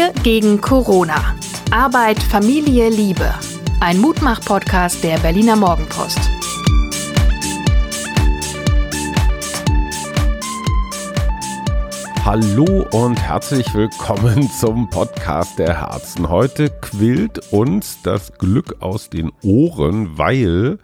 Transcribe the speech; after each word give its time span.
Wir 0.00 0.14
gegen 0.22 0.62
Corona. 0.62 1.36
Arbeit, 1.70 2.22
Familie, 2.22 2.88
Liebe. 2.88 3.34
Ein 3.80 3.98
Mutmach-Podcast 3.98 5.04
der 5.04 5.18
Berliner 5.18 5.56
Morgenpost. 5.56 6.18
Hallo 12.24 12.86
und 12.92 13.20
herzlich 13.20 13.74
willkommen 13.74 14.50
zum 14.50 14.88
Podcast 14.88 15.58
der 15.58 15.82
Herzen. 15.82 16.30
Heute 16.30 16.70
quillt 16.80 17.52
uns 17.52 17.98
das 18.02 18.32
Glück 18.38 18.76
aus 18.80 19.10
den 19.10 19.30
Ohren, 19.42 20.16
weil 20.16 20.78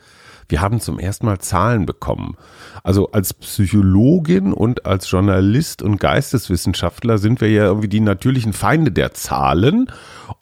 wir 0.49 0.61
haben 0.61 0.81
zum 0.81 0.99
ersten 0.99 1.27
Mal 1.27 1.39
Zahlen 1.39 1.87
bekommen. 1.87 2.37
Also 2.83 3.11
als 3.11 3.35
Psychologin 3.35 4.53
und 4.53 4.87
als 4.87 5.11
Journalist 5.11 5.83
und 5.83 5.99
Geisteswissenschaftler 5.99 7.19
sind 7.19 7.41
wir 7.41 7.51
ja 7.51 7.65
irgendwie 7.65 7.89
die 7.89 8.01
natürlichen 8.01 8.53
Feinde 8.53 8.93
der 8.93 9.13
Zahlen. 9.15 9.91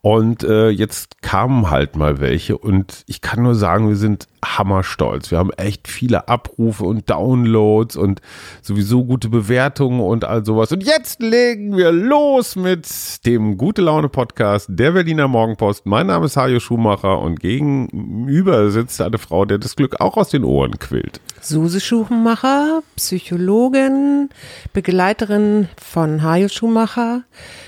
Und 0.02 0.44
äh, 0.44 0.68
jetzt 0.68 1.22
kamen 1.22 1.70
halt 1.70 1.96
mal 1.96 2.20
welche 2.20 2.58
und 2.58 3.04
ich 3.06 3.20
kann 3.20 3.42
nur 3.42 3.54
sagen, 3.54 3.88
wir 3.88 3.96
sind 3.96 4.28
hammerstolz. 4.44 5.30
Wir 5.30 5.38
haben 5.38 5.52
echt 5.52 5.88
viele 5.88 6.28
Abrufe 6.28 6.84
und 6.84 7.10
Downloads 7.10 7.96
und 7.96 8.20
sowieso 8.62 9.04
gute 9.04 9.28
Bewertungen 9.28 10.00
und 10.00 10.24
all 10.24 10.44
sowas. 10.44 10.72
Und 10.72 10.84
jetzt 10.84 11.20
legen 11.22 11.76
wir 11.76 11.92
los 11.92 12.56
mit 12.56 12.86
dem 13.26 13.56
Gute 13.56 13.82
Laune 13.82 14.08
Podcast 14.08 14.66
der 14.70 14.92
Berliner 14.92 15.28
Morgenpost. 15.28 15.86
Mein 15.86 16.06
Name 16.06 16.26
ist 16.26 16.36
Hajo 16.36 16.60
Schumacher 16.60 17.20
und 17.20 17.40
gegenüber 17.40 18.70
sitzt 18.70 19.00
eine 19.00 19.18
Frau, 19.18 19.44
der 19.44 19.58
das 19.58 19.76
Glück 19.76 20.00
auch 20.00 20.16
aus 20.16 20.28
den 20.28 20.44
Ohren 20.44 20.78
quillt. 20.78 21.20
Suse 21.40 21.80
Schumacher, 21.80 22.82
Psychologin, 22.96 24.30
Begleiterin 24.72 25.68
von 25.76 26.22
Hajo 26.22 26.48
Schumacher, 26.48 27.24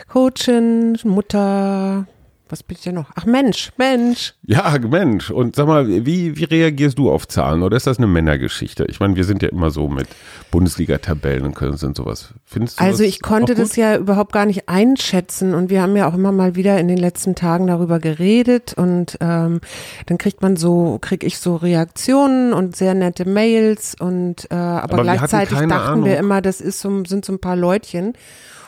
Coachin, 0.08 0.98
Mutter, 1.04 2.06
was 2.48 2.62
bin 2.62 2.76
ich 2.76 2.84
denn 2.84 2.94
noch? 2.94 3.10
Ach 3.14 3.26
Mensch, 3.26 3.72
Mensch. 3.76 4.34
Ja, 4.42 4.76
Mensch. 4.78 5.30
Und 5.30 5.56
sag 5.56 5.66
mal, 5.66 5.88
wie, 5.88 6.36
wie 6.36 6.44
reagierst 6.44 6.98
du 6.98 7.10
auf 7.10 7.26
Zahlen? 7.26 7.62
Oder 7.62 7.76
ist 7.76 7.86
das 7.86 7.98
eine 7.98 8.06
Männergeschichte? 8.06 8.86
Ich 8.88 9.00
meine, 9.00 9.16
wir 9.16 9.24
sind 9.24 9.42
ja 9.42 9.48
immer 9.48 9.70
so 9.70 9.88
mit 9.88 10.06
Bundesliga-Tabellen 10.50 11.44
und 11.44 11.54
können 11.54 11.76
sind 11.76 11.96
sowas. 11.96 12.34
Findest 12.44 12.78
du 12.78 12.84
Also 12.84 13.02
ich 13.02 13.20
konnte 13.20 13.54
das 13.54 13.76
ja 13.76 13.96
überhaupt 13.96 14.32
gar 14.32 14.46
nicht 14.46 14.68
einschätzen 14.68 15.54
und 15.54 15.70
wir 15.70 15.82
haben 15.82 15.96
ja 15.96 16.08
auch 16.08 16.14
immer 16.14 16.32
mal 16.32 16.54
wieder 16.54 16.78
in 16.78 16.88
den 16.88 16.98
letzten 16.98 17.34
Tagen 17.34 17.66
darüber 17.66 17.98
geredet 17.98 18.74
und 18.76 19.18
ähm, 19.20 19.60
dann 20.06 20.18
kriegt 20.18 20.42
man 20.42 20.56
so, 20.56 20.98
krieg 21.00 21.24
ich 21.24 21.38
so 21.38 21.56
Reaktionen 21.56 22.52
und 22.52 22.76
sehr 22.76 22.94
nette 22.94 23.24
Mails 23.24 23.96
und 23.98 24.46
äh, 24.50 24.54
aber, 24.54 24.84
Aber 24.84 24.96
wir 24.98 25.02
gleichzeitig 25.02 25.58
dachten 25.58 25.70
wir 25.70 25.80
Ahnung. 25.80 26.06
immer, 26.06 26.42
das 26.42 26.60
ist 26.60 26.80
so, 26.80 27.04
sind 27.04 27.24
so 27.24 27.32
ein 27.32 27.40
paar 27.40 27.56
Leutchen. 27.56 28.14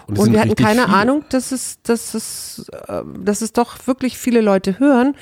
Und 0.09 0.19
Und 0.19 0.33
wir 0.33 0.41
hatten 0.41 0.55
keine 0.55 0.85
viele. 0.85 0.95
Ahnung, 0.97 1.25
dass 1.29 1.53
es, 1.53 1.83
dass 1.83 2.15
es, 2.15 2.67
äh, 2.89 3.03
dass 3.19 3.43
es 3.43 3.53
doch 3.53 3.87
wirklich 3.87 4.17
viele 4.17 4.41
Leute 4.41 4.79
hören. 4.79 5.15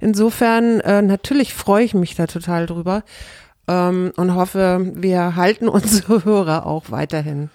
Insofern, 0.00 0.80
äh, 0.80 1.00
natürlich 1.00 1.54
freue 1.54 1.84
ich 1.84 1.94
mich 1.94 2.14
da 2.14 2.26
total 2.26 2.66
drüber 2.66 3.04
ähm, 3.66 4.12
und 4.16 4.34
hoffe, 4.34 4.92
wir 4.94 5.36
halten 5.36 5.66
unsere 5.68 6.24
Hörer 6.26 6.66
auch 6.66 6.90
weiterhin. 6.90 7.48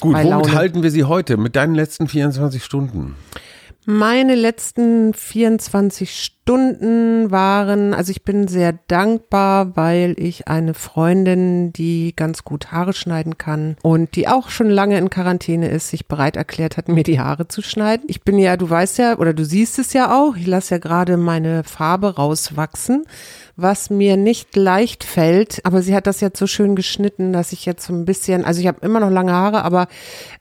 Gut, 0.00 0.14
womit 0.14 0.28
Laune. 0.28 0.52
halten 0.52 0.82
wir 0.82 0.90
sie 0.90 1.04
heute? 1.04 1.38
Mit 1.38 1.56
deinen 1.56 1.74
letzten 1.74 2.08
24 2.08 2.62
Stunden? 2.62 3.16
Meine 3.86 4.34
letzten 4.34 5.12
24 5.12 6.18
Stunden 6.18 7.30
waren, 7.30 7.92
also 7.92 8.12
ich 8.12 8.22
bin 8.22 8.48
sehr 8.48 8.72
dankbar, 8.88 9.76
weil 9.76 10.14
ich 10.18 10.48
eine 10.48 10.72
Freundin, 10.72 11.70
die 11.74 12.14
ganz 12.16 12.44
gut 12.44 12.72
Haare 12.72 12.94
schneiden 12.94 13.36
kann 13.36 13.76
und 13.82 14.16
die 14.16 14.26
auch 14.26 14.48
schon 14.48 14.70
lange 14.70 14.96
in 14.96 15.10
Quarantäne 15.10 15.68
ist, 15.68 15.88
sich 15.88 16.06
bereit 16.06 16.36
erklärt 16.36 16.78
hat, 16.78 16.88
mir 16.88 17.02
die 17.02 17.20
Haare 17.20 17.46
zu 17.46 17.60
schneiden. 17.60 18.06
Ich 18.08 18.22
bin 18.22 18.38
ja, 18.38 18.56
du 18.56 18.70
weißt 18.70 18.96
ja, 18.98 19.18
oder 19.18 19.34
du 19.34 19.44
siehst 19.44 19.78
es 19.78 19.92
ja 19.92 20.18
auch, 20.18 20.34
ich 20.34 20.46
lasse 20.46 20.76
ja 20.76 20.78
gerade 20.78 21.18
meine 21.18 21.62
Farbe 21.62 22.14
rauswachsen, 22.14 23.04
was 23.56 23.88
mir 23.90 24.16
nicht 24.16 24.56
leicht 24.56 25.04
fällt, 25.04 25.64
aber 25.64 25.80
sie 25.82 25.94
hat 25.94 26.06
das 26.08 26.20
jetzt 26.20 26.38
so 26.38 26.46
schön 26.46 26.74
geschnitten, 26.74 27.32
dass 27.32 27.52
ich 27.52 27.66
jetzt 27.66 27.86
so 27.86 27.92
ein 27.92 28.04
bisschen, 28.04 28.44
also 28.44 28.60
ich 28.60 28.66
habe 28.66 28.84
immer 28.84 28.98
noch 29.00 29.10
lange 29.10 29.32
Haare, 29.32 29.62
aber 29.62 29.86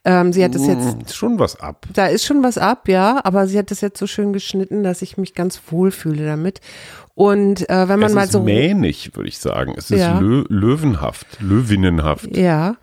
ähm, 0.03 0.33
sie 0.33 0.43
hat 0.43 0.55
es 0.55 0.65
jetzt 0.65 0.85
Hm, 0.93 0.99
schon 1.11 1.37
was 1.39 1.59
ab. 1.59 1.85
da 1.93 2.07
ist 2.07 2.25
schon 2.25 2.43
was 2.43 2.57
ab, 2.57 2.87
ja, 2.87 3.21
aber 3.23 3.47
sie 3.47 3.57
hat 3.59 3.69
das 3.71 3.81
jetzt 3.81 3.99
so 3.99 4.07
schön 4.07 4.33
geschnitten, 4.33 4.81
dass 4.83 5.01
ich 5.01 5.17
mich 5.17 5.35
ganz 5.35 5.61
wohl 5.69 5.91
fühle 5.91 6.25
damit. 6.25 6.59
Und 7.15 7.69
äh, 7.69 7.87
wenn 7.87 7.99
man 7.99 8.09
es 8.09 8.15
mal 8.15 8.23
ist 8.23 8.31
so 8.31 8.41
mähnig, 8.41 9.15
würde 9.15 9.29
ich 9.29 9.37
sagen. 9.37 9.75
Es 9.77 9.91
ist 9.91 9.99
Ja. 9.99 10.17
lö 10.19 10.43
löwenhaft, 10.49 11.27
löwinnenhaft. 11.39 12.35
ja 12.35 12.77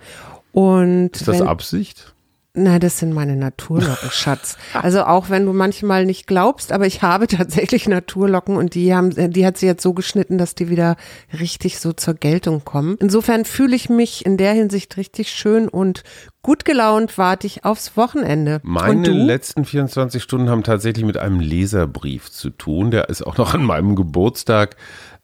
und 0.52 1.10
Ist 1.16 1.26
das 1.28 1.40
wenn, 1.40 1.48
Absicht? 1.48 2.12
Na, 2.52 2.80
das 2.80 2.98
sind 2.98 3.12
meine 3.12 3.36
Naturlocken, 3.36 4.10
Schatz. 4.10 4.56
Also 4.74 5.04
auch 5.04 5.30
wenn 5.30 5.46
du 5.46 5.52
manchmal 5.52 6.04
nicht 6.04 6.26
glaubst, 6.26 6.72
aber 6.72 6.86
ich 6.86 7.00
habe 7.02 7.28
tatsächlich 7.28 7.86
Naturlocken 7.86 8.56
und 8.56 8.74
die 8.74 8.92
haben, 8.92 9.32
die 9.32 9.46
hat 9.46 9.56
sie 9.56 9.66
jetzt 9.66 9.82
so 9.82 9.94
geschnitten, 9.94 10.36
dass 10.36 10.56
die 10.56 10.68
wieder 10.68 10.96
richtig 11.38 11.78
so 11.78 11.92
zur 11.92 12.14
Geltung 12.14 12.64
kommen. 12.64 12.96
Insofern 13.00 13.44
fühle 13.44 13.76
ich 13.76 13.88
mich 13.88 14.26
in 14.26 14.36
der 14.36 14.52
Hinsicht 14.52 14.96
richtig 14.96 15.30
schön 15.30 15.68
und 15.68 16.02
gut 16.42 16.64
gelaunt 16.64 17.18
warte 17.18 17.46
ich 17.46 17.64
aufs 17.64 17.96
Wochenende. 17.96 18.60
Meine 18.64 19.10
letzten 19.10 19.64
24 19.64 20.20
Stunden 20.20 20.48
haben 20.48 20.64
tatsächlich 20.64 21.04
mit 21.04 21.18
einem 21.18 21.38
Leserbrief 21.38 22.30
zu 22.30 22.50
tun. 22.50 22.90
Der 22.90 23.08
ist 23.10 23.22
auch 23.22 23.36
noch 23.36 23.54
an 23.54 23.62
meinem 23.62 23.94
Geburtstag 23.94 24.76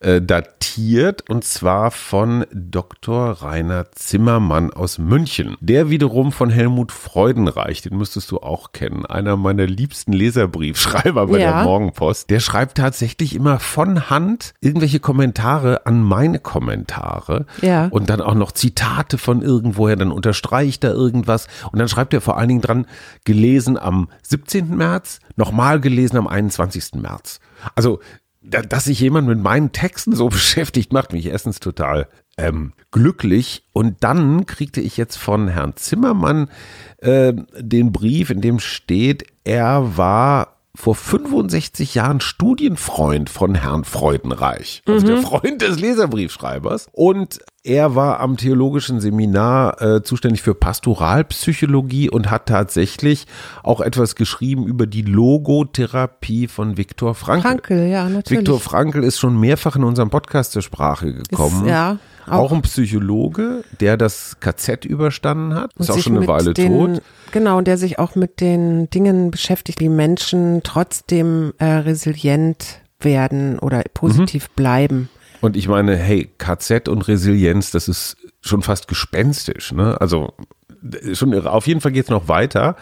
äh, 0.06 0.22
datiert 0.22 1.28
und 1.28 1.42
zwar 1.44 1.90
von 1.90 2.44
Dr. 2.52 3.30
Rainer 3.42 3.90
Zimmermann 3.90 4.72
aus 4.72 4.98
München. 4.98 5.56
Der 5.60 5.90
wiederum 5.90 6.30
von 6.30 6.48
Helmut 6.48 6.92
Freudenreich, 6.92 7.82
den 7.82 7.96
müsstest 7.98 8.30
du 8.30 8.38
auch 8.38 8.70
kennen. 8.72 9.04
Einer 9.04 9.36
meiner 9.36 9.66
liebsten 9.66 10.12
Leserbriefschreiber 10.12 11.26
bei 11.26 11.38
Ja. 11.40 11.52
der 11.52 11.64
Morgenpost. 11.64 12.30
Der 12.30 12.38
schreibt 12.38 12.78
tatsächlich 12.78 13.34
immer 13.34 13.58
von 13.58 14.08
Hand 14.08 14.54
irgendwelche 14.60 15.00
Kommentare 15.00 15.86
an 15.86 16.02
meine 16.02 16.38
Kommentare. 16.38 17.46
Ja. 17.62 17.86
Und 17.88 18.08
dann 18.08 18.20
auch 18.20 18.34
noch 18.34 18.52
Zitate 18.52 19.18
von 19.18 19.42
irgendwoher, 19.42 19.96
dann 19.96 20.12
unterstreicht 20.12 20.84
er 20.84 20.92
irgendwas 20.92 21.48
und 21.72 21.78
dann 21.80 21.88
schreibt 21.88 22.14
er 22.14 22.20
vor 22.20 22.38
allen 22.38 22.48
Dingen 22.48 22.60
dran, 22.62 22.86
gelesen 23.24 23.76
am 23.76 24.08
17. 24.22 24.76
März, 24.76 25.18
nochmal 25.34 25.80
gelesen 25.80 26.16
am 26.16 26.28
21. 26.28 26.94
März. 27.02 27.40
Also, 27.74 27.98
dass 28.46 28.84
sich 28.84 29.00
jemand 29.00 29.28
mit 29.28 29.38
meinen 29.38 29.72
Texten 29.72 30.14
so 30.14 30.28
beschäftigt, 30.30 30.92
macht 30.92 31.12
mich 31.12 31.26
erstens 31.26 31.60
total 31.60 32.08
ähm, 32.38 32.72
glücklich. 32.90 33.64
Und 33.72 34.02
dann 34.04 34.46
kriegte 34.46 34.80
ich 34.80 34.96
jetzt 34.96 35.16
von 35.16 35.48
Herrn 35.48 35.76
Zimmermann 35.76 36.48
äh, 36.98 37.32
den 37.58 37.92
Brief, 37.92 38.30
in 38.30 38.40
dem 38.40 38.58
steht, 38.58 39.26
er 39.44 39.96
war 39.96 40.55
vor 40.76 40.94
65 40.94 41.94
Jahren 41.94 42.20
Studienfreund 42.20 43.31
von 43.31 43.54
Herrn 43.54 43.84
Freudenreich, 43.84 44.82
also 44.87 45.06
der 45.06 45.19
Freund 45.19 45.62
des 45.62 45.81
Leserbriefschreibers. 45.81 46.88
Und 46.92 47.41
er 47.64 47.94
war 47.97 48.20
am 48.20 48.37
theologischen 48.37 49.00
Seminar 49.00 49.82
äh, 49.82 50.03
zuständig 50.03 50.42
für 50.42 50.54
Pastoralpsychologie 50.54 52.10
und 52.10 52.31
hat 52.31 52.47
tatsächlich 52.47 53.26
auch 53.62 53.81
etwas 53.81 54.15
geschrieben 54.15 54.66
über 54.66 54.86
die 54.86 55.03
Logotherapie 55.03 56.47
von 56.47 56.76
Viktor 56.76 57.15
Frankl. 57.15 57.42
Frankl, 57.42 57.88
ja, 57.88 58.09
natürlich. 58.09 58.41
Viktor 58.41 58.60
Frankl 58.60 59.03
ist 59.03 59.19
schon 59.19 59.41
mehrfach 59.41 59.76
in 59.76 59.82
unserem 59.82 60.10
Podcast 60.10 60.53
zur 60.53 60.62
Sprache 60.62 61.15
gekommen. 61.15 61.66
ja, 61.66 61.98
auch. 62.26 62.50
auch. 62.50 62.53
ein 62.53 62.62
Psychologe, 62.62 63.62
der 63.81 63.97
das 63.97 64.38
KZ 64.41 64.84
überstanden 64.84 65.54
hat. 65.54 65.70
Ist 65.78 65.91
auch 65.91 65.98
schon 65.98 66.16
eine 66.16 66.26
Weile 66.26 66.54
den, 66.54 66.72
tot. 66.72 67.03
Genau, 67.32 67.59
und 67.59 67.66
der 67.66 67.78
sich 67.78 67.98
auch 67.98 68.14
mit 68.14 68.41
den 68.41 68.88
Dingen 68.91 69.31
beschäftigt, 69.31 69.81
wie 69.81 69.88
Menschen 69.88 70.60
trotzdem 70.62 71.53
äh, 71.59 71.65
resilient 71.65 72.81
werden 73.00 73.59
oder 73.59 73.82
positiv 73.94 74.48
Mhm. 74.48 74.53
bleiben. 74.56 75.09
Und 75.42 75.56
ich 75.56 75.69
meine, 75.69 75.97
hey, 75.97 76.31
KZ 76.38 76.88
und 76.88 77.06
Resilienz, 77.09 77.70
das 77.70 77.88
ist 77.88 78.16
schon 78.41 78.62
fast 78.62 78.89
gespenstisch, 78.89 79.72
ne? 79.72 80.00
Also 80.00 80.33
schon 81.12 81.33
irre. 81.33 81.53
Auf 81.53 81.66
jeden 81.66 81.80
Fall 81.80 81.92
geht's 81.92 82.09
noch 82.10 82.28
weiter. 82.28 82.77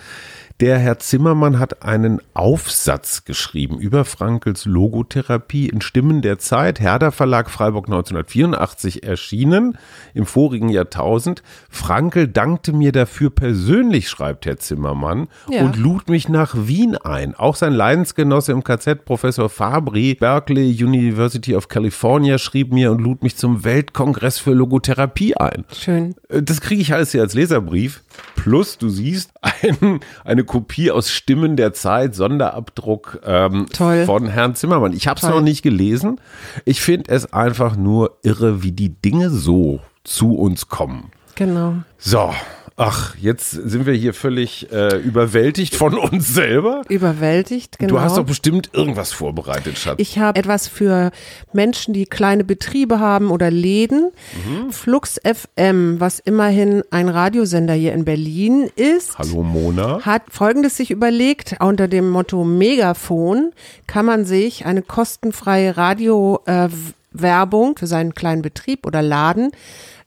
Der 0.60 0.78
Herr 0.78 1.00
Zimmermann 1.00 1.58
hat 1.58 1.82
einen 1.82 2.20
Aufsatz 2.32 3.24
geschrieben 3.24 3.80
über 3.80 4.04
Frankels 4.04 4.66
Logotherapie 4.66 5.68
in 5.68 5.80
Stimmen 5.80 6.22
der 6.22 6.38
Zeit, 6.38 6.78
Herder 6.78 7.10
Verlag 7.10 7.50
Freiburg 7.50 7.86
1984 7.88 9.02
erschienen, 9.02 9.76
im 10.14 10.26
vorigen 10.26 10.68
Jahrtausend. 10.68 11.42
Frankel 11.68 12.28
dankte 12.28 12.72
mir 12.72 12.92
dafür 12.92 13.30
persönlich, 13.30 14.08
schreibt 14.08 14.46
Herr 14.46 14.56
Zimmermann, 14.58 15.26
Ja. 15.50 15.62
und 15.64 15.76
lud 15.76 16.08
mich 16.08 16.28
nach 16.28 16.54
Wien 16.56 16.96
ein. 16.98 17.34
Auch 17.34 17.56
sein 17.56 17.72
Leidensgenosse 17.72 18.52
im 18.52 18.62
KZ, 18.62 19.04
Professor 19.04 19.48
Fabri, 19.48 20.14
Berkeley 20.14 20.70
University 20.84 21.56
of 21.56 21.66
California, 21.66 22.38
schrieb 22.38 22.72
mir 22.72 22.92
und 22.92 23.00
lud 23.00 23.24
mich 23.24 23.36
zum 23.36 23.64
Weltkongress 23.64 24.38
für 24.38 24.52
Logotherapie 24.52 25.36
ein. 25.36 25.64
Schön. 25.72 26.14
Äh, 26.28 26.42
Das 26.44 26.60
kriege 26.60 26.80
ich 26.80 26.94
alles 26.94 27.10
hier 27.10 27.22
als 27.22 27.34
Leserbrief. 27.34 28.04
Plus, 28.36 28.78
du 28.78 28.88
siehst 28.88 29.32
ein, 29.42 29.98
eine 30.24 30.43
Kopie 30.44 30.90
aus 30.90 31.10
Stimmen 31.10 31.56
der 31.56 31.72
Zeit, 31.72 32.14
Sonderabdruck 32.14 33.20
ähm, 33.24 33.66
von 33.68 34.26
Herrn 34.26 34.54
Zimmermann. 34.54 34.92
Ich 34.92 35.08
habe 35.08 35.18
es 35.18 35.26
noch 35.26 35.40
nicht 35.40 35.62
gelesen. 35.62 36.20
Ich 36.64 36.80
finde 36.80 37.10
es 37.10 37.32
einfach 37.32 37.76
nur 37.76 38.18
irre, 38.22 38.62
wie 38.62 38.72
die 38.72 38.90
Dinge 38.90 39.30
so 39.30 39.80
zu 40.04 40.34
uns 40.34 40.68
kommen. 40.68 41.10
Genau. 41.34 41.76
So, 41.98 42.32
Ach, 42.76 43.14
jetzt 43.20 43.52
sind 43.52 43.86
wir 43.86 43.94
hier 43.94 44.14
völlig 44.14 44.72
äh, 44.72 44.96
überwältigt 44.96 45.76
von 45.76 45.96
uns 45.96 46.34
selber. 46.34 46.82
Überwältigt, 46.88 47.78
genau. 47.78 47.94
Du 47.94 48.00
hast 48.00 48.16
doch 48.16 48.24
bestimmt 48.24 48.70
irgendwas 48.72 49.12
vorbereitet, 49.12 49.78
Schatz. 49.78 49.94
Ich 49.98 50.18
habe 50.18 50.40
etwas 50.40 50.66
für 50.66 51.12
Menschen, 51.52 51.94
die 51.94 52.04
kleine 52.04 52.42
Betriebe 52.42 52.98
haben 52.98 53.30
oder 53.30 53.52
Läden. 53.52 54.10
Mhm. 54.44 54.72
Flux 54.72 55.20
FM, 55.22 56.00
was 56.00 56.18
immerhin 56.18 56.82
ein 56.90 57.08
Radiosender 57.08 57.74
hier 57.74 57.92
in 57.92 58.04
Berlin 58.04 58.68
ist. 58.74 59.18
Hallo 59.18 59.44
Mona. 59.44 60.04
Hat 60.04 60.22
folgendes 60.30 60.76
sich 60.76 60.90
überlegt, 60.90 61.54
unter 61.60 61.86
dem 61.86 62.10
Motto 62.10 62.42
Megafon 62.42 63.52
kann 63.86 64.04
man 64.04 64.24
sich 64.24 64.66
eine 64.66 64.82
kostenfreie 64.82 65.76
Radiowerbung 65.76 67.78
für 67.78 67.86
seinen 67.86 68.16
kleinen 68.16 68.42
Betrieb 68.42 68.84
oder 68.84 69.00
Laden 69.00 69.52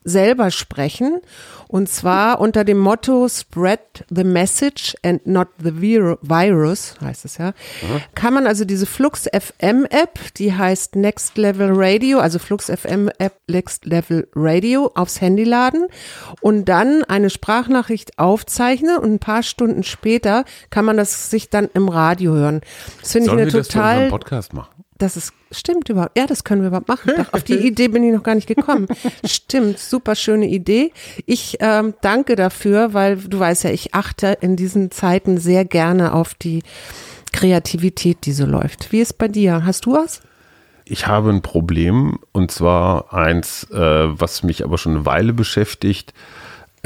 selber 0.07 0.51
sprechen. 0.51 1.19
Und 1.67 1.89
zwar 1.89 2.39
unter 2.39 2.63
dem 2.63 2.77
Motto 2.77 3.27
Spread 3.27 4.05
the 4.09 4.23
Message 4.23 4.95
and 5.03 5.27
not 5.27 5.49
the 5.61 5.81
vir 5.81 6.17
Virus, 6.21 6.95
heißt 7.01 7.25
es 7.25 7.37
ja. 7.37 7.53
Kann 8.15 8.33
man 8.33 8.47
also 8.47 8.63
diese 8.63 8.85
Flux 8.85 9.25
FM 9.25 9.85
App, 9.89 10.33
die 10.35 10.53
heißt 10.53 10.95
Next 10.95 11.37
Level 11.37 11.71
Radio, 11.73 12.19
also 12.19 12.39
Flux 12.39 12.67
FM 12.67 13.09
App 13.17 13.33
Next 13.47 13.85
Level 13.85 14.29
Radio 14.33 14.91
aufs 14.95 15.19
Handy 15.19 15.43
laden 15.43 15.87
und 16.39 16.69
dann 16.69 17.03
eine 17.03 17.29
Sprachnachricht 17.29 18.17
aufzeichnen 18.17 18.97
und 18.97 19.15
ein 19.15 19.19
paar 19.19 19.43
Stunden 19.43 19.83
später 19.83 20.45
kann 20.69 20.85
man 20.85 20.95
das 20.95 21.29
sich 21.29 21.49
dann 21.49 21.69
im 21.73 21.89
Radio 21.89 22.31
hören. 22.31 22.61
Das 23.01 23.11
finde 23.11 23.25
ich 23.25 23.31
eine 23.33 23.45
wir 23.45 23.51
das 23.51 23.67
für 23.67 23.73
total 23.73 24.07
Podcast 24.09 24.53
machen? 24.53 24.76
Das 24.97 25.17
ist, 25.17 25.33
stimmt 25.51 25.89
überhaupt. 25.89 26.17
Ja, 26.17 26.25
das 26.25 26.43
können 26.43 26.61
wir 26.61 26.67
überhaupt 26.67 26.87
machen. 26.87 27.13
Doch, 27.15 27.33
auf 27.33 27.43
die 27.43 27.55
Idee 27.67 27.87
bin 27.87 28.03
ich 28.03 28.13
noch 28.13 28.23
gar 28.23 28.35
nicht 28.35 28.47
gekommen. 28.47 28.87
stimmt, 29.25 29.79
super 29.79 30.15
schöne 30.15 30.47
Idee. 30.47 30.91
Ich 31.25 31.57
ähm, 31.59 31.93
danke 32.01 32.35
dafür, 32.35 32.93
weil 32.93 33.17
du 33.17 33.39
weißt 33.39 33.65
ja, 33.65 33.71
ich 33.71 33.93
achte 33.93 34.37
in 34.41 34.55
diesen 34.55 34.91
Zeiten 34.91 35.37
sehr 35.37 35.65
gerne 35.65 36.13
auf 36.13 36.33
die 36.33 36.63
Kreativität, 37.33 38.25
die 38.25 38.33
so 38.33 38.45
läuft. 38.45 38.91
Wie 38.91 38.99
ist 38.99 39.17
bei 39.17 39.27
dir? 39.27 39.65
Hast 39.65 39.85
du 39.85 39.93
was? 39.93 40.21
Ich 40.85 41.05
habe 41.05 41.29
ein 41.31 41.41
Problem 41.41 42.17
und 42.31 42.49
zwar 42.51 43.13
eins, 43.13 43.65
äh, 43.71 43.77
was 43.77 44.43
mich 44.43 44.63
aber 44.63 44.77
schon 44.77 44.95
eine 44.95 45.05
Weile 45.05 45.33
beschäftigt. 45.33 46.13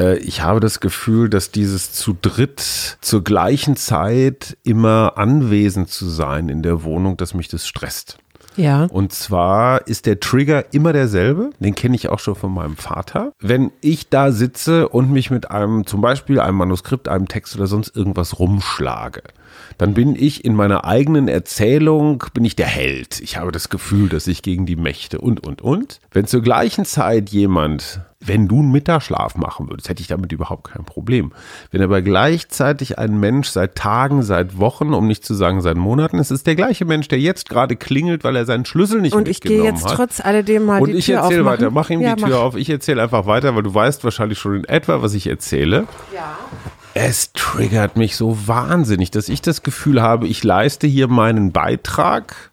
Äh, 0.01 0.17
ich 0.17 0.41
habe 0.41 0.59
das 0.59 0.79
Gefühl, 0.79 1.29
dass 1.29 1.51
dieses 1.51 1.93
zu 1.93 2.15
dritt 2.19 2.97
zur 3.01 3.23
gleichen 3.23 3.75
Zeit 3.75 4.57
immer 4.63 5.13
anwesend 5.17 5.89
zu 5.89 6.09
sein 6.09 6.49
in 6.49 6.63
der 6.63 6.83
Wohnung, 6.83 7.17
dass 7.17 7.33
mich 7.33 7.47
das 7.47 7.67
stresst. 7.67 8.17
Ja. 8.57 8.85
Und 8.91 9.13
zwar 9.13 9.87
ist 9.87 10.05
der 10.05 10.19
Trigger 10.19 10.73
immer 10.73 10.91
derselbe. 10.91 11.51
Den 11.59 11.73
kenne 11.73 11.95
ich 11.95 12.09
auch 12.09 12.19
schon 12.19 12.35
von 12.35 12.53
meinem 12.53 12.75
Vater. 12.75 13.31
Wenn 13.39 13.71
ich 13.79 14.09
da 14.09 14.31
sitze 14.33 14.89
und 14.89 15.09
mich 15.09 15.31
mit 15.31 15.51
einem, 15.51 15.85
zum 15.85 16.01
Beispiel 16.01 16.39
einem 16.39 16.57
Manuskript, 16.57 17.07
einem 17.07 17.29
Text 17.29 17.55
oder 17.55 17.67
sonst 17.67 17.95
irgendwas 17.95 18.39
rumschlage, 18.39 19.23
dann 19.77 19.93
bin 19.93 20.15
ich 20.15 20.45
in 20.45 20.55
meiner 20.55 20.85
eigenen 20.85 21.27
Erzählung, 21.27 22.23
bin 22.33 22.45
ich 22.45 22.55
der 22.55 22.67
Held. 22.67 23.19
Ich 23.21 23.37
habe 23.37 23.51
das 23.51 23.69
Gefühl, 23.69 24.09
dass 24.09 24.27
ich 24.27 24.41
gegen 24.41 24.65
die 24.65 24.75
Mächte 24.75 25.19
und, 25.19 25.45
und, 25.45 25.61
und. 25.61 25.99
Wenn 26.11 26.27
zur 26.27 26.41
gleichen 26.41 26.85
Zeit 26.85 27.29
jemand, 27.29 28.01
wenn 28.19 28.47
du 28.47 28.59
einen 28.59 28.71
Mittagsschlaf 28.71 29.35
machen 29.35 29.69
würdest, 29.69 29.89
hätte 29.89 30.01
ich 30.01 30.07
damit 30.07 30.31
überhaupt 30.31 30.71
kein 30.71 30.85
Problem. 30.85 31.31
Wenn 31.71 31.81
aber 31.81 32.01
gleichzeitig 32.01 32.99
ein 32.99 33.19
Mensch 33.19 33.47
seit 33.49 33.75
Tagen, 33.75 34.21
seit 34.21 34.59
Wochen, 34.59 34.93
um 34.93 35.07
nicht 35.07 35.25
zu 35.25 35.33
sagen 35.33 35.61
seit 35.61 35.77
Monaten, 35.77 36.19
es 36.19 36.29
ist 36.29 36.45
der 36.45 36.55
gleiche 36.55 36.85
Mensch, 36.85 37.07
der 37.07 37.19
jetzt 37.19 37.49
gerade 37.49 37.75
klingelt, 37.75 38.23
weil 38.23 38.35
er 38.35 38.45
seinen 38.45 38.65
Schlüssel 38.65 39.01
nicht 39.01 39.15
Und 39.15 39.27
ich 39.27 39.41
gehe 39.41 39.53
mitgenommen 39.57 39.75
jetzt 39.79 39.89
hat. 39.89 39.95
trotz 39.97 40.19
alledem 40.19 40.65
mal 40.65 40.81
Und 40.81 40.89
die 40.89 40.97
ich 40.97 41.05
Tür 41.05 41.19
erzähle 41.19 41.41
aufmachen. 41.41 41.59
weiter. 41.61 41.71
Mach 41.71 41.89
ihm 41.89 42.01
ja, 42.01 42.15
die 42.15 42.23
Tür 42.23 42.37
mach. 42.37 42.43
auf. 42.45 42.55
Ich 42.55 42.69
erzähle 42.69 43.01
einfach 43.01 43.25
weiter, 43.25 43.55
weil 43.55 43.63
du 43.63 43.73
weißt 43.73 44.03
wahrscheinlich 44.03 44.37
schon 44.37 44.55
in 44.57 44.63
etwa, 44.65 45.01
was 45.01 45.13
ich 45.15 45.25
erzähle. 45.27 45.87
Ja. 46.13 46.37
Es 46.93 47.31
triggert 47.31 47.95
mich 47.95 48.17
so 48.17 48.47
wahnsinnig, 48.47 49.11
dass 49.11 49.29
ich 49.29 49.41
das 49.41 49.63
Gefühl 49.63 50.01
habe, 50.01 50.27
ich 50.27 50.43
leiste 50.43 50.87
hier 50.87 51.07
meinen 51.07 51.51
Beitrag. 51.51 52.51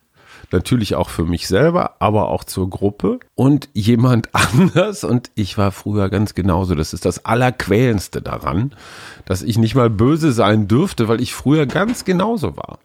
Natürlich 0.50 0.94
auch 0.94 1.10
für 1.10 1.24
mich 1.24 1.46
selber, 1.46 1.96
aber 1.98 2.28
auch 2.28 2.44
zur 2.44 2.70
Gruppe 2.70 3.18
und 3.34 3.68
jemand 3.74 4.28
anders. 4.34 5.04
Und 5.04 5.30
ich 5.34 5.58
war 5.58 5.72
früher 5.72 6.08
ganz 6.08 6.34
genauso. 6.34 6.74
Das 6.74 6.94
ist 6.94 7.04
das 7.04 7.24
Allerquälendste 7.24 8.22
daran, 8.22 8.74
dass 9.24 9.42
ich 9.42 9.58
nicht 9.58 9.74
mal 9.74 9.90
böse 9.90 10.32
sein 10.32 10.68
dürfte, 10.68 11.08
weil 11.08 11.20
ich 11.20 11.34
früher 11.34 11.66
ganz 11.66 12.04
genauso 12.04 12.56
war. 12.56 12.78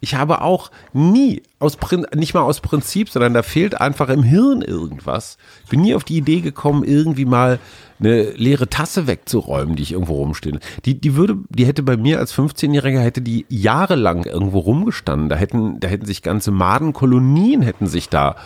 Ich 0.00 0.14
habe 0.14 0.42
auch 0.42 0.70
nie, 0.92 1.42
aus, 1.58 1.76
Prin- 1.76 2.06
nicht 2.14 2.34
mal 2.34 2.42
aus 2.42 2.60
Prinzip, 2.60 3.08
sondern 3.08 3.34
da 3.34 3.42
fehlt 3.42 3.80
einfach 3.80 4.08
im 4.08 4.22
Hirn 4.22 4.62
irgendwas. 4.62 5.38
Ich 5.64 5.70
bin 5.70 5.80
nie 5.82 5.94
auf 5.94 6.04
die 6.04 6.16
Idee 6.16 6.40
gekommen, 6.40 6.84
irgendwie 6.84 7.24
mal 7.24 7.58
eine 7.98 8.30
leere 8.32 8.68
Tasse 8.68 9.06
wegzuräumen, 9.06 9.74
die 9.74 9.82
ich 9.82 9.92
irgendwo 9.92 10.16
rumstehe. 10.16 10.58
Die, 10.84 11.00
die 11.00 11.16
würde, 11.16 11.38
die 11.48 11.64
hätte 11.64 11.82
bei 11.82 11.96
mir 11.96 12.18
als 12.18 12.34
15-Jähriger 12.34 13.00
hätte 13.00 13.22
die 13.22 13.46
jahrelang 13.48 14.24
irgendwo 14.24 14.58
rumgestanden. 14.58 15.30
Da 15.30 15.36
hätten, 15.36 15.80
da 15.80 15.88
hätten 15.88 16.04
sich 16.04 16.22
ganze 16.22 16.50
Madenkolonien 16.50 17.62
hätten 17.62 17.86
sich 17.86 18.08
da 18.10 18.36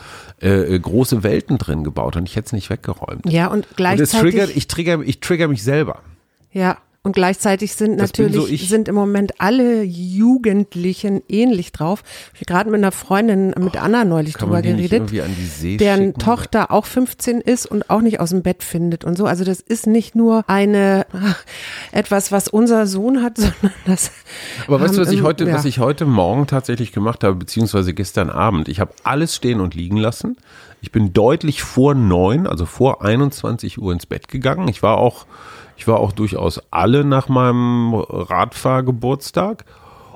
äh, 0.40 0.78
große 0.78 1.22
Welten 1.22 1.58
drin 1.58 1.82
gebaut 1.84 2.16
und 2.16 2.28
ich 2.28 2.36
hätte 2.36 2.46
es 2.46 2.52
nicht 2.52 2.70
weggeräumt. 2.70 3.28
Ja, 3.30 3.48
und 3.48 3.66
Und 3.66 3.76
gleichzeitig. 3.76 4.20
triggert, 4.34 4.56
ich 4.56 4.68
trigger, 4.68 5.00
ich 5.04 5.20
trigger 5.20 5.48
mich 5.48 5.62
selber. 5.64 5.98
Ja, 6.52 6.78
und 7.02 7.12
gleichzeitig 7.12 7.74
sind 7.76 7.98
Das 7.98 8.10
natürlich, 8.10 8.60
so 8.60 8.66
sind 8.66 8.86
im 8.86 8.94
Moment 8.94 9.40
alle 9.40 9.82
Jugendlichen 9.82 11.22
ähnlich 11.30 11.72
drauf. 11.72 12.02
Ich 12.34 12.40
habe 12.40 12.44
gerade 12.44 12.70
mit 12.70 12.78
einer 12.78 12.92
Freundin, 12.92 13.54
mit 13.58 13.82
Anna 13.82 14.04
neulich 14.04 14.34
drüber 14.34 14.60
geredet, 14.60 15.10
deren 15.10 15.34
schicken? 15.34 16.18
Tochter 16.18 16.70
auch 16.70 16.84
15 16.84 17.40
ist 17.40 17.64
und 17.64 17.88
auch 17.88 18.02
nicht 18.02 18.20
aus 18.20 18.30
dem 18.30 18.42
Bett 18.42 18.62
findet 18.62 19.06
und 19.06 19.16
so. 19.16 19.24
Also 19.24 19.44
das 19.44 19.60
ist 19.60 19.86
nicht 19.86 20.14
nur 20.14 20.44
eine, 20.46 21.06
etwas, 21.92 22.32
was 22.32 22.48
unser 22.48 22.86
Sohn 22.86 23.22
hat, 23.22 23.36
sondern 23.38 23.72
das. 23.86 24.10
Aber 24.66 24.78
weißt 24.82 24.98
du, 24.98 25.00
was 25.00 25.10
ich 25.10 25.22
heute, 25.22 25.46
ja. 25.46 25.54
was 25.54 25.64
ich 25.64 25.78
heute 25.78 26.04
Morgen 26.04 26.46
tatsächlich 26.46 26.92
gemacht 26.92 27.24
habe, 27.24 27.34
beziehungsweise 27.36 27.94
gestern 27.94 28.28
Abend? 28.28 28.68
Ich 28.68 28.78
habe 28.78 28.92
alles 29.04 29.34
stehen 29.34 29.60
und 29.60 29.74
liegen 29.74 29.96
lassen. 29.96 30.36
Ich 30.82 30.92
bin 30.92 31.14
deutlich 31.14 31.62
vor 31.62 31.94
neun, 31.94 32.46
also 32.46 32.66
vor 32.66 33.02
21 33.02 33.80
Uhr 33.80 33.92
ins 33.92 34.04
Bett 34.04 34.28
gegangen. 34.28 34.68
Ich 34.68 34.82
war 34.82 34.98
auch, 34.98 35.26
ich 35.80 35.88
war 35.88 35.98
auch 35.98 36.12
durchaus 36.12 36.60
alle 36.70 37.04
nach 37.04 37.28
meinem 37.30 37.94
Radfahrgeburtstag 37.94 39.64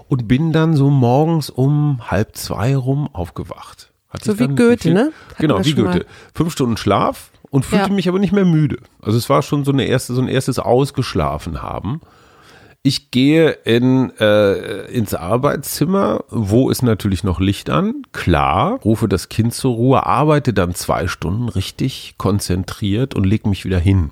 und 0.08 0.28
bin 0.28 0.52
dann 0.52 0.76
so 0.76 0.90
morgens 0.90 1.48
um 1.48 2.00
halb 2.10 2.36
zwei 2.36 2.76
rum 2.76 3.08
aufgewacht. 3.12 3.90
Hatte 4.10 4.32
So 4.32 4.38
wie 4.38 4.48
Goethe, 4.48 4.76
viel- 4.82 4.92
ne? 4.94 5.12
Hatten 5.30 5.40
Genau, 5.40 5.64
wie 5.64 5.74
mal. 5.74 5.92
Goethe. 5.94 6.06
Fünf 6.34 6.52
Stunden 6.52 6.76
Schlaf 6.76 7.30
und 7.50 7.64
fühlte 7.64 7.88
Ja. 7.88 7.94
mich 7.94 8.08
aber 8.10 8.18
nicht 8.18 8.32
mehr 8.32 8.44
müde. 8.44 8.76
Also 9.00 9.16
es 9.16 9.30
war 9.30 9.40
schon 9.40 9.64
so 9.64 9.72
eine 9.72 9.84
erste, 9.86 10.12
so 10.12 10.20
ein 10.20 10.28
erstes 10.28 10.58
Ausgeschlafen 10.58 11.62
haben. 11.62 12.02
Ich 12.82 13.10
gehe 13.10 13.50
in, 13.64 14.12
äh, 14.20 14.84
ins 14.92 15.14
Arbeitszimmer, 15.14 16.24
wo 16.28 16.68
ist 16.68 16.82
natürlich 16.82 17.24
noch 17.24 17.40
Licht 17.40 17.70
an, 17.70 18.02
klar, 18.12 18.80
rufe 18.84 19.08
das 19.08 19.30
Kind 19.30 19.54
zur 19.54 19.72
Ruhe, 19.74 20.04
arbeite 20.04 20.52
dann 20.52 20.74
zwei 20.74 21.06
Stunden 21.06 21.48
richtig 21.48 22.16
konzentriert 22.18 23.14
und 23.14 23.24
leg 23.24 23.46
mich 23.46 23.64
wieder 23.64 23.78
hin. 23.78 24.10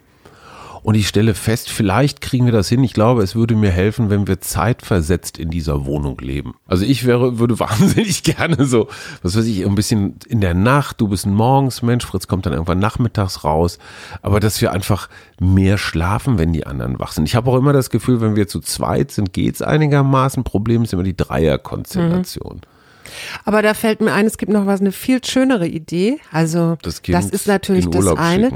Und 0.82 0.96
ich 0.96 1.06
stelle 1.06 1.34
fest, 1.34 1.70
vielleicht 1.70 2.20
kriegen 2.20 2.44
wir 2.44 2.52
das 2.52 2.68
hin. 2.68 2.82
Ich 2.82 2.92
glaube, 2.92 3.22
es 3.22 3.36
würde 3.36 3.54
mir 3.54 3.70
helfen, 3.70 4.10
wenn 4.10 4.26
wir 4.26 4.40
zeitversetzt 4.40 5.38
in 5.38 5.50
dieser 5.50 5.86
Wohnung 5.86 6.18
leben. 6.18 6.54
Also 6.66 6.84
ich 6.84 7.06
wäre, 7.06 7.38
würde 7.38 7.58
wahnsinnig 7.60 8.24
gerne 8.24 8.64
so, 8.64 8.88
was 9.22 9.36
weiß 9.36 9.44
ich, 9.44 9.64
ein 9.64 9.74
bisschen 9.74 10.16
in 10.26 10.40
der 10.40 10.54
Nacht, 10.54 11.00
du 11.00 11.08
bist 11.08 11.24
ein 11.24 11.34
Morgensmensch, 11.34 12.04
Fritz 12.04 12.26
kommt 12.26 12.46
dann 12.46 12.52
irgendwann 12.52 12.80
nachmittags 12.80 13.44
raus. 13.44 13.78
Aber 14.22 14.40
dass 14.40 14.60
wir 14.60 14.72
einfach 14.72 15.08
mehr 15.38 15.78
schlafen, 15.78 16.38
wenn 16.38 16.52
die 16.52 16.66
anderen 16.66 16.98
wach 16.98 17.12
sind. 17.12 17.28
Ich 17.28 17.36
habe 17.36 17.50
auch 17.50 17.56
immer 17.56 17.72
das 17.72 17.90
Gefühl, 17.90 18.20
wenn 18.20 18.34
wir 18.34 18.48
zu 18.48 18.60
zweit 18.60 19.12
sind, 19.12 19.32
geht's 19.32 19.62
einigermaßen. 19.62 20.42
Problem 20.42 20.82
ist 20.82 20.92
immer 20.92 21.04
die 21.04 21.16
Dreierkonstellation. 21.16 22.62
Aber 23.44 23.62
da 23.62 23.74
fällt 23.74 24.00
mir 24.00 24.12
ein, 24.12 24.26
es 24.26 24.38
gibt 24.38 24.52
noch 24.52 24.66
was, 24.66 24.80
eine 24.80 24.92
viel 24.92 25.24
schönere 25.24 25.66
Idee. 25.66 26.18
Also 26.30 26.76
Das 26.82 27.02
Kind 27.02 27.16
ist 27.32 27.46
natürlich 27.46 27.88
das 27.88 28.06
eine. 28.06 28.50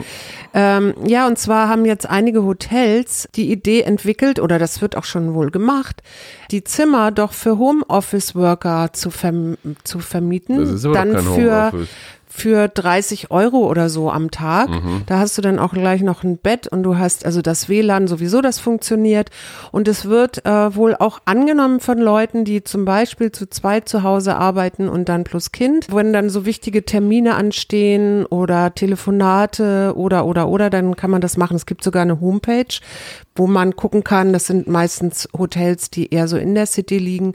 Ähm, 0.55 0.95
ja, 1.07 1.27
und 1.27 1.39
zwar 1.39 1.69
haben 1.69 1.85
jetzt 1.85 2.09
einige 2.09 2.45
Hotels 2.45 3.29
die 3.35 3.51
Idee 3.51 3.83
entwickelt, 3.83 4.41
oder 4.41 4.59
das 4.59 4.81
wird 4.81 4.97
auch 4.97 5.05
schon 5.05 5.35
wohl 5.35 5.51
gemacht, 5.51 6.03
die 6.51 6.65
Zimmer 6.65 7.11
doch 7.11 7.33
für 7.33 7.59
Homeoffice-Worker 7.59 8.91
zu, 8.93 9.11
verm 9.11 9.57
zu 9.85 9.99
vermieten. 9.99 10.59
Das 10.59 10.71
ist 10.71 10.85
aber 10.85 10.95
dann 10.95 11.13
kein 11.13 11.23
für 11.23 11.67
Homeoffice. 11.73 11.89
Für 12.37 12.69
30 12.69 13.31
Euro 13.31 13.66
oder 13.66 13.88
so 13.88 14.11
am 14.11 14.31
Tag. 14.31 14.69
Mhm. 14.69 15.02
Da 15.07 15.19
hast 15.19 15.38
du 15.38 15.43
dann 15.43 15.59
auch 15.59 15.73
gleich 15.73 16.02
noch 16.02 16.23
ein 16.23 16.37
Bett 16.37 16.69
und 16.69 16.83
du 16.83 16.99
hast 16.99 17.25
also 17.25 17.40
das 17.40 17.71
WLAN 17.71 18.07
sowieso, 18.07 18.43
das 18.43 18.59
funktioniert. 18.59 19.31
Und 19.73 19.88
es 19.88 20.05
wird 20.05 20.45
äh, 20.45 20.76
wohl 20.76 20.95
auch 20.95 21.21
angenommen 21.25 21.81
von 21.81 21.99
Leuten, 21.99 22.45
die 22.45 22.62
zum 22.62 22.85
Beispiel 22.85 23.33
zu 23.33 23.49
zweit 23.49 23.88
zu 23.88 24.02
Hause 24.02 24.37
arbeiten 24.37 24.88
und 24.88 25.09
dann 25.09 25.25
plus 25.25 25.50
Kind. 25.50 25.87
Wenn 25.90 26.12
dann 26.12 26.28
so 26.28 26.45
wichtige 26.45 26.85
Termine 26.85 27.37
anstehen 27.37 28.26
oder 28.26 28.75
Telefonate 28.75 29.95
oder, 29.97 30.26
oder, 30.26 30.49
oder, 30.49 30.69
dann 30.69 30.95
kann 30.95 31.11
man 31.11 31.23
das 31.23 31.38
machen. 31.38 31.57
Es 31.57 31.64
gibt 31.64 31.83
sogar 31.83 32.02
eine 32.02 32.21
Homepage, 32.21 32.81
wo 33.35 33.47
man 33.47 33.76
gucken 33.76 34.05
kann. 34.05 34.35
Das 34.35 34.47
sind 34.47 34.69
meistens 34.69 35.26
Hotels, 35.37 35.90
die 35.90 36.12
eher 36.12 36.28
so 36.28 36.37
in 36.37 36.55
der 36.55 36.66
City 36.66 36.99
liegen 36.99 37.35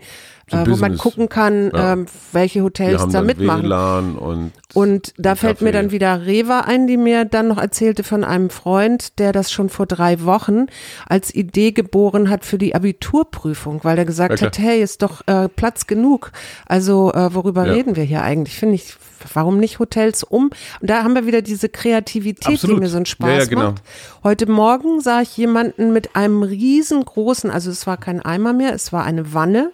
So 0.51 0.57
äh, 0.57 0.69
wo 0.69 0.75
man 0.75 0.97
gucken 0.97 1.29
kann, 1.29 1.71
Ja. 1.73 1.93
ähm, 1.93 2.05
welche 2.33 2.61
Hotels 2.61 3.07
da 3.11 3.21
mitmachen. 3.21 3.63
WLAN 3.63 4.15
und 4.17 4.51
Und 4.73 5.13
da 5.17 5.35
fällt 5.35 5.61
mir 5.61 5.69
Café. 5.69 5.73
dann 5.73 5.91
wieder 5.91 6.25
Reva 6.25 6.61
ein, 6.61 6.87
die 6.87 6.97
mir 6.97 7.25
dann 7.25 7.47
noch 7.47 7.57
erzählte 7.57 8.03
von 8.03 8.23
einem 8.23 8.49
Freund, 8.49 9.17
der 9.19 9.31
das 9.31 9.51
schon 9.51 9.69
vor 9.69 9.85
drei 9.85 10.23
Wochen 10.25 10.67
als 11.07 11.33
Idee 11.33 11.71
geboren 11.71 12.29
hat 12.29 12.45
für 12.45 12.57
die 12.57 12.75
Abiturprüfung, 12.75 13.79
weil 13.83 13.97
er 13.97 14.05
gesagt 14.05 14.39
Ja, 14.41 14.47
hat, 14.47 14.59
hey, 14.59 14.81
ist 14.81 15.01
doch 15.01 15.25
äh, 15.27 15.47
Platz 15.49 15.87
genug. 15.87 16.31
Also 16.67 17.11
äh, 17.13 17.33
worüber 17.33 17.65
Ja. 17.65 17.73
reden 17.73 17.95
wir 17.95 18.03
hier 18.03 18.21
eigentlich? 18.23 18.55
Finde 18.57 18.75
ich, 18.75 18.95
warum 19.33 19.57
nicht 19.57 19.79
Hotels 19.79 20.23
um? 20.23 20.49
Und 20.79 20.89
da 20.89 21.03
haben 21.03 21.15
wir 21.15 21.25
wieder 21.25 21.41
diese 21.41 21.69
Kreativität, 21.69 22.53
Absolut. 22.55 22.77
die 22.77 22.79
mir 22.81 22.89
so 22.89 22.97
einen 22.97 23.05
Spaß 23.05 23.29
Ja, 23.29 23.37
ja, 23.39 23.45
genau. 23.45 23.61
macht. 23.71 23.83
Heute 24.23 24.49
Morgen 24.49 25.01
sah 25.01 25.21
ich 25.21 25.35
jemanden 25.37 25.93
mit 25.93 26.15
einem 26.15 26.43
riesengroßen, 26.43 27.49
also 27.51 27.69
es 27.71 27.85
war 27.87 27.97
kein 27.97 28.21
Eimer 28.21 28.53
mehr, 28.53 28.73
es 28.73 28.91
war 28.93 29.03
eine 29.03 29.33
Wanne, 29.33 29.71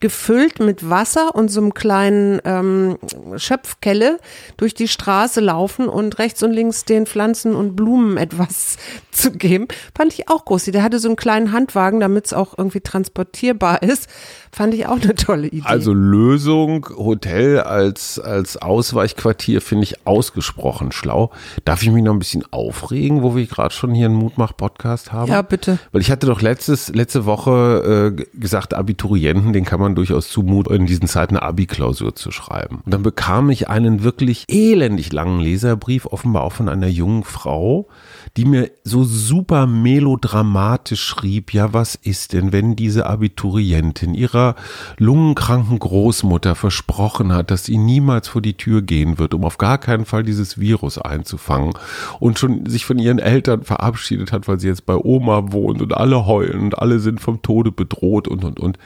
gefüllt 0.00 0.60
mit 0.60 0.88
Wasser 0.88 1.34
und 1.34 1.50
so 1.50 1.60
einem 1.60 1.74
kleinen 1.74 2.40
ähm, 2.44 2.98
Schöpfkelle 3.36 4.18
durch 4.56 4.72
die 4.72 4.86
Straße 4.86 5.40
laufen 5.40 5.88
und 5.88 6.20
rechts 6.20 6.40
und 6.44 6.52
links 6.52 6.84
den 6.84 7.04
Pflanzen 7.04 7.56
und 7.56 7.74
Blumen 7.74 8.16
etwas 8.16 8.76
zu 9.10 9.32
geben. 9.32 9.66
Fand 9.96 10.12
ich 10.14 10.28
auch 10.28 10.44
groß. 10.44 10.66
Der 10.66 10.84
hatte 10.84 11.00
so 11.00 11.08
einen 11.08 11.16
kleinen 11.16 11.50
Handwagen, 11.50 11.98
damit 11.98 12.26
es 12.26 12.32
auch 12.32 12.56
irgendwie 12.56 12.80
transportierbar 12.80 13.82
ist. 13.82 14.08
Fand 14.52 14.72
ich 14.74 14.86
auch 14.86 15.00
eine 15.00 15.14
tolle 15.14 15.48
Idee. 15.48 15.62
Also 15.64 15.92
Lösung, 15.92 16.86
Hotel 16.96 17.60
als, 17.60 18.20
als 18.20 18.56
Ausweichquartier 18.56 19.60
finde 19.60 19.84
ich 19.84 20.06
ausgesprochen 20.06 20.92
schlau. 20.92 21.32
Darf 21.64 21.82
ich 21.82 21.90
mich 21.90 22.04
noch 22.04 22.12
ein 22.12 22.18
bisschen 22.20 22.44
aufregen, 22.52 23.22
wo 23.22 23.34
wir 23.34 23.46
gerade 23.46 23.74
schon 23.74 23.94
hier 23.94 24.06
einen 24.06 24.14
Mutmach-Podcast 24.14 25.12
haben? 25.12 25.30
ja, 25.30 25.42
bitte. 25.42 25.78
Weil 25.90 26.02
ich 26.02 26.10
hatte 26.10 26.26
doch 26.26 26.40
letztes, 26.40 26.88
letzte 26.94 27.24
Woche 27.26 28.14
äh, 28.16 28.38
gesagt, 28.38 28.74
Abiturienten, 28.74 29.52
den 29.52 29.64
kann 29.64 29.80
man 29.80 29.87
durchaus 29.94 30.28
zumuten, 30.28 30.74
in 30.74 30.86
diesen 30.86 31.08
Zeiten 31.08 31.36
eine 31.36 31.46
Abi-Klausur 31.46 32.14
zu 32.14 32.30
schreiben. 32.30 32.82
Und 32.84 32.92
dann 32.92 33.02
bekam 33.02 33.50
ich 33.50 33.68
einen 33.68 34.02
wirklich 34.02 34.44
elendig 34.48 35.12
langen 35.12 35.40
Leserbrief, 35.40 36.06
offenbar 36.06 36.42
auch 36.42 36.52
von 36.52 36.68
einer 36.68 36.88
jungen 36.88 37.24
Frau, 37.24 37.88
die 38.36 38.44
mir 38.44 38.70
so 38.84 39.04
super 39.04 39.66
melodramatisch 39.66 41.02
schrieb, 41.02 41.52
ja, 41.52 41.72
was 41.72 41.94
ist 41.94 42.32
denn, 42.32 42.52
wenn 42.52 42.76
diese 42.76 43.06
Abiturientin 43.06 44.14
ihrer 44.14 44.54
lungenkranken 44.98 45.78
Großmutter 45.78 46.54
versprochen 46.54 47.32
hat, 47.32 47.50
dass 47.50 47.64
sie 47.64 47.78
niemals 47.78 48.28
vor 48.28 48.42
die 48.42 48.56
Tür 48.56 48.82
gehen 48.82 49.18
wird, 49.18 49.34
um 49.34 49.44
auf 49.44 49.58
gar 49.58 49.78
keinen 49.78 50.04
Fall 50.04 50.22
dieses 50.22 50.58
Virus 50.60 50.98
einzufangen 50.98 51.74
und 52.20 52.38
schon 52.38 52.66
sich 52.66 52.84
von 52.84 52.98
ihren 52.98 53.18
Eltern 53.18 53.62
verabschiedet 53.62 54.32
hat, 54.32 54.48
weil 54.48 54.60
sie 54.60 54.68
jetzt 54.68 54.86
bei 54.86 54.96
Oma 54.96 55.52
wohnt 55.52 55.82
und 55.82 55.94
alle 55.94 56.26
heulen 56.26 56.60
und 56.60 56.78
alle 56.78 56.98
sind 56.98 57.20
vom 57.20 57.42
Tode 57.42 57.72
bedroht 57.72 58.28
und, 58.28 58.44
und, 58.44 58.60
und. 58.60 58.78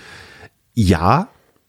Ja, 0.74 1.28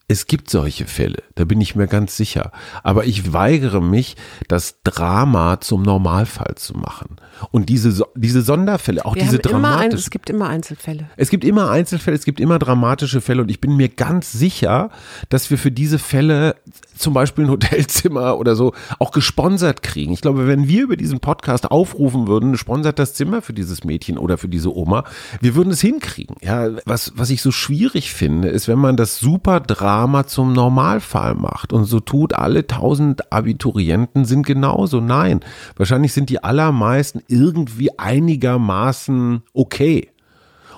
es 0.09 0.27
gibt 0.27 0.49
solche 0.49 0.85
Fälle, 0.85 1.23
da 1.35 1.45
bin 1.45 1.61
ich 1.61 1.75
mir 1.75 1.87
ganz 1.87 2.17
sicher. 2.17 2.51
Aber 2.83 3.05
ich 3.05 3.31
weigere 3.31 3.81
mich, 3.81 4.17
das 4.49 4.81
Drama 4.83 5.61
zum 5.61 5.81
Normalfall 5.81 6.55
zu 6.55 6.73
machen. 6.73 7.15
Und 7.51 7.69
diese, 7.69 8.05
diese 8.13 8.41
Sonderfälle, 8.41 9.05
auch 9.05 9.15
Wir 9.15 9.23
diese 9.23 9.39
dramatischen. 9.39 9.97
es 9.97 10.09
gibt 10.09 10.29
immer 10.29 10.49
Einzelfälle. 10.49 11.09
Es 11.15 11.29
gibt 11.29 11.45
immer 11.45 11.71
Einzelfälle, 11.71 12.17
es 12.17 12.25
gibt 12.25 12.41
immer 12.41 12.59
dramatische 12.59 13.21
Fälle 13.21 13.41
und 13.43 13.49
ich 13.49 13.61
bin 13.61 13.77
mir 13.77 13.87
ganz 13.87 14.33
sicher, 14.33 14.89
dass 15.29 15.49
wir 15.49 15.57
für 15.57 15.71
diese 15.71 15.99
Fälle 15.99 16.57
zum 16.97 17.13
Beispiel 17.13 17.45
ein 17.45 17.49
Hotelzimmer 17.49 18.37
oder 18.37 18.57
so 18.57 18.73
auch 18.99 19.11
gesponsert 19.11 19.83
kriegen. 19.83 20.11
Ich 20.11 20.21
glaube, 20.21 20.47
wenn 20.47 20.67
wir 20.67 20.83
über 20.83 20.97
diesen 20.97 21.21
Podcast 21.21 21.71
aufrufen 21.71 22.27
würden, 22.27 22.57
sponsert 22.57 22.99
das 22.99 23.13
Zimmer 23.13 23.41
für 23.41 23.53
dieses 23.53 23.85
Mädchen 23.85 24.17
oder 24.17 24.37
für 24.37 24.49
diese 24.49 24.75
Oma, 24.75 25.05
wir 25.39 25.55
würden 25.55 25.71
es 25.71 25.79
hinkriegen. 25.79 26.35
Ja, 26.41 26.69
was, 26.85 27.13
was 27.15 27.29
ich 27.29 27.41
so 27.41 27.51
schwierig 27.51 28.13
finde, 28.13 28.49
ist, 28.49 28.67
wenn 28.67 28.79
man 28.79 28.97
das 28.97 29.17
super 29.17 29.61
Drama 29.61 29.92
zum 30.27 30.53
Normalfall 30.53 31.35
macht 31.35 31.73
und 31.73 31.85
so 31.85 31.99
tut, 31.99 32.33
alle 32.33 32.67
tausend 32.67 33.31
Abiturienten 33.31 34.25
sind 34.25 34.45
genauso. 34.45 34.99
Nein, 34.99 35.41
wahrscheinlich 35.75 36.13
sind 36.13 36.29
die 36.29 36.43
allermeisten 36.43 37.21
irgendwie 37.27 37.97
einigermaßen 37.97 39.43
okay. 39.53 40.09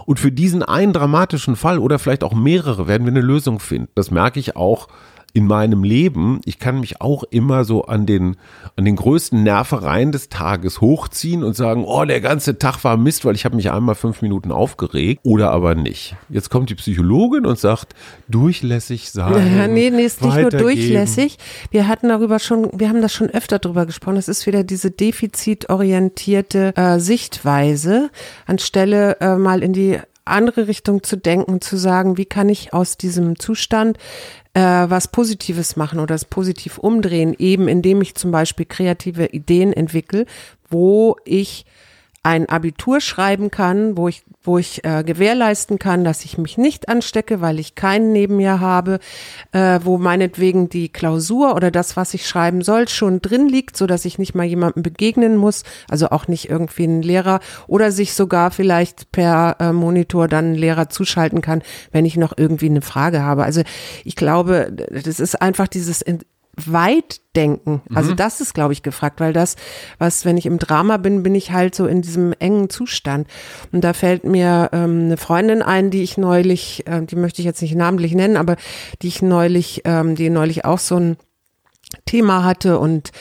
Und 0.06 0.20
für 0.20 0.32
diesen 0.32 0.62
einen 0.62 0.94
dramatischen 0.94 1.56
Fall 1.56 1.80
oder 1.80 1.98
vielleicht 1.98 2.24
auch 2.24 2.34
mehrere 2.34 2.88
werden 2.88 3.06
wir 3.06 3.12
eine 3.12 3.22
Lösung 3.22 3.60
finden. 3.60 3.90
Das 3.96 4.12
merke 4.12 4.40
ich 4.40 4.56
auch 4.56 4.88
in 5.36 5.48
meinem 5.48 5.84
Leben. 5.84 6.40
Ich 6.46 6.60
kann 6.60 6.80
mich 6.80 7.02
auch 7.02 7.24
immer 7.30 7.66
so 7.66 7.84
an 7.84 8.06
den, 8.06 8.38
an 8.78 8.86
den 8.86 8.96
größten 8.96 9.44
Nervereien 9.44 10.14
des 10.14 10.30
Tages 10.30 10.80
hochziehen 10.80 11.44
und 11.44 11.58
sagen, 11.58 11.84
oh, 11.84 12.06
der 12.06 12.22
ganze 12.22 12.58
Tag 12.58 12.86
war 12.86 12.96
Mist, 12.96 13.26
weil 13.26 13.36
ich 13.36 13.44
habe 13.44 13.58
mich 13.58 13.70
einmal 13.70 13.96
fünf 13.96 14.22
Minuten 14.22 14.54
aufgeregt 14.54 15.20
oder 15.24 15.52
aber 15.52 15.76
nicht. 15.76 16.16
Jetzt 16.30 16.50
kommt 16.50 16.70
die 16.70 16.76
Psychologin 16.76 17.46
und 17.46 17.60
sagt, 17.60 17.96
durchlässig 18.30 19.12
sein. 19.12 19.26
Ja, 19.56 19.68
nee, 19.68 19.90
nee, 19.90 20.04
ist 20.04 20.22
nicht 20.22 20.38
nur 20.38 20.50
durchlässig. 20.50 21.38
Wir 21.70 21.88
hatten 21.88 22.10
darüber 22.10 22.40
schon, 22.40 22.70
wir 22.74 22.90
haben 22.90 23.02
das 23.02 23.14
schon 23.14 23.30
öfter 23.30 23.60
drüber 23.60 23.86
gesprochen. 23.86 24.18
Es 24.18 24.28
ist 24.28 24.48
wieder 24.48 24.64
diese 24.64 24.90
defizitorientierte 24.90 26.74
äh, 26.76 27.00
Sichtweise, 27.00 28.10
anstelle 28.46 29.18
äh, 29.20 29.36
mal 29.36 29.64
in 29.64 29.74
die 29.74 30.00
andere 30.26 30.68
Richtung 30.68 31.04
zu 31.04 31.18
denken, 31.18 31.62
zu 31.62 31.78
sagen, 31.78 32.18
wie 32.18 32.26
kann 32.26 32.50
ich 32.50 32.74
aus 32.74 32.98
diesem 32.98 33.40
Zustand 33.40 33.98
äh, 34.54 34.60
was 34.62 35.10
Positives 35.10 35.76
machen 35.76 36.00
oder 36.00 36.16
es 36.16 36.26
positiv 36.26 36.78
umdrehen, 36.78 37.36
eben 37.38 37.68
indem 37.68 38.02
ich 38.02 38.16
zum 38.16 38.32
Beispiel 38.32 38.66
kreative 38.66 39.28
Ideen 39.28 39.72
entwickle, 39.74 40.26
wo 40.70 41.18
ich 41.26 41.66
ein 42.24 42.50
Abitur 42.50 43.02
schreiben 43.02 43.52
kann, 43.52 43.98
wo 43.98 44.08
ich, 44.08 44.24
wo 44.46 44.58
ich 44.58 44.84
äh, 44.84 45.04
gewährleisten 45.04 45.80
kann, 45.80 46.04
dass 46.04 46.26
ich 46.26 46.38
mich 46.38 46.58
nicht 46.58 46.90
anstecke, 46.90 47.42
weil 47.42 47.60
ich 47.60 47.76
keinen 47.76 48.12
neben 48.12 48.38
mir 48.38 48.60
habe, 48.60 49.00
äh, 49.52 49.80
wo 49.84 49.98
meinetwegen 49.98 50.70
die 50.70 50.90
Klausur 50.90 51.56
oder 51.56 51.72
das, 51.72 51.98
was 51.98 52.14
ich 52.14 52.28
schreiben 52.28 52.62
soll, 52.62 52.88
schon 52.88 53.22
drin 53.22 53.48
liegt, 53.48 53.78
so 53.78 53.88
dass 53.88 54.06
ich 54.06 54.18
nicht 54.18 54.36
mal 54.36 54.46
jemandem 54.46 54.84
begegnen 54.84 55.38
muss, 55.38 55.64
also 55.90 56.10
auch 56.10 56.28
nicht 56.28 56.50
irgendwie 56.50 56.84
einen 56.84 57.02
Lehrer 57.02 57.40
oder 57.68 57.92
sich 57.92 58.14
sogar 58.14 58.52
vielleicht 58.52 59.12
per 59.12 59.58
äh, 59.60 59.72
Monitor 59.72 60.28
dann 60.28 60.46
einen 60.46 60.56
Lehrer 60.56 60.90
zuschalten 60.90 61.42
kann, 61.42 61.62
wenn 61.92 62.06
ich 62.06 62.18
noch 62.18 62.34
irgendwie 62.38 62.70
eine 62.70 62.82
Frage 62.82 63.22
habe. 63.22 63.44
Also 63.44 63.62
ich 64.04 64.16
glaube, 64.16 64.72
das 64.72 65.20
ist 65.20 65.42
einfach 65.42 65.68
dieses 65.68 66.04
in- 66.58 66.74
Weitdenken. 66.74 67.82
Also 67.94 68.12
Mhm. 68.12 68.16
das 68.16 68.40
ist, 68.42 68.54
glaube 68.54 68.74
ich, 68.74 68.82
gefragt, 68.84 69.20
weil 69.20 69.34
das, 69.34 69.56
was, 69.98 70.24
wenn 70.26 70.38
ich 70.38 70.46
im 70.46 70.58
Drama 70.58 70.98
bin, 70.98 71.22
bin 71.24 71.36
ich 71.36 71.52
halt 71.52 71.76
so 71.76 71.86
in 71.86 72.02
diesem 72.02 72.34
engen 72.40 72.70
Zustand. 72.70 73.28
Und 73.72 73.84
da 73.84 73.94
fällt 73.94 74.24
mir 74.24 74.70
ähm, 74.74 75.06
eine 75.06 75.18
Freundin 75.18 75.62
ein, 75.62 75.92
die 75.92 76.04
ich 76.04 76.18
neulich, 76.18 76.88
äh, 76.88 77.02
die 77.02 77.16
möchte 77.18 77.42
ich 77.42 77.46
jetzt 77.46 77.62
nicht 77.62 77.76
namentlich 77.76 78.14
nennen, 78.16 78.38
aber 78.38 78.56
die 79.02 79.08
ich 79.10 79.22
neulich, 79.22 79.82
ähm, 79.86 80.16
die 80.16 80.30
neulich 80.30 80.64
auch 80.66 80.80
so 80.80 80.96
ein 80.98 81.18
Thema 82.06 82.44
hatte 82.44 82.80
und 82.80 83.12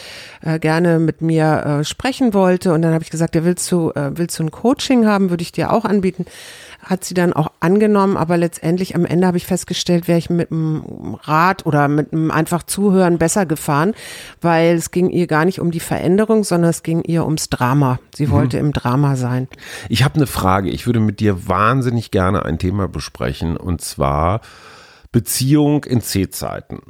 äh, 0.43 0.59
gerne 0.59 0.99
mit 0.99 1.21
mir 1.21 1.81
äh, 1.81 1.85
sprechen 1.85 2.35
wollte. 2.35 2.73
Und 2.73 2.83
dann 2.83 2.95
habe 2.95 3.05
ich 3.05 3.11
gesagt, 3.11 3.35
ja, 3.35 3.45
willst 3.45 3.71
du, 3.71 3.91
äh, 3.91 4.13
willst 4.17 4.39
du 4.39 4.43
ein 4.45 4.51
Coaching 4.51 5.07
haben, 5.07 5.31
würde 5.31 5.43
ich 5.43 5.53
dir 5.53 5.73
auch 5.73 5.85
anbieten. 5.85 6.25
Hat 6.85 7.05
sie 7.05 7.15
dann 7.15 7.33
auch 7.33 7.51
angenommen, 7.61 8.17
aber 8.17 8.37
letztendlich 8.37 8.95
am 8.95 9.05
Ende 9.05 9.27
habe 9.27 9.37
ich 9.37 9.47
festgestellt, 9.47 10.07
wäre 10.07 10.19
ich 10.19 10.31
mit 10.31 10.51
einem 10.51 11.17
Rat 11.23 11.65
oder 11.67 11.89
mit 11.89 12.13
einem 12.13 12.31
einfach 12.31 12.63
Zuhören 12.63 13.19
besser 13.19 13.47
gefahren, 13.47 13.95
weil 14.41 14.75
es 14.75 14.91
ging 14.91 15.11
ihr 15.11 15.27
gar 15.27 15.45
nicht 15.45 15.61
um 15.61 15.71
die 15.71 15.81
Veränderung, 15.81 16.45
sondern 16.45 16.71
es 16.71 16.83
ging 16.83 17.03
ihr 17.03 17.25
ums 17.25 17.49
Drama. 17.49 17.99
Sie 18.15 18.31
wollte 18.31 18.59
im 18.59 18.73
Drama 18.73 19.17
sein. 19.17 19.49
Ich 19.89 20.05
habe 20.05 20.17
eine 20.17 20.27
Frage. 20.27 20.71
Ich 20.71 20.87
würde 20.87 21.01
mit 21.01 21.21
dir 21.21 21.49
wahnsinnig 21.49 22.11
gerne 22.11 22.45
ein 22.45 22.59
Thema 22.59 22.89
besprechen 22.89 23.57
und 23.57 23.81
zwar 23.81 24.41
Beziehung 25.13 25.85
in 25.85 26.01
C-Zeiten. 26.01 26.81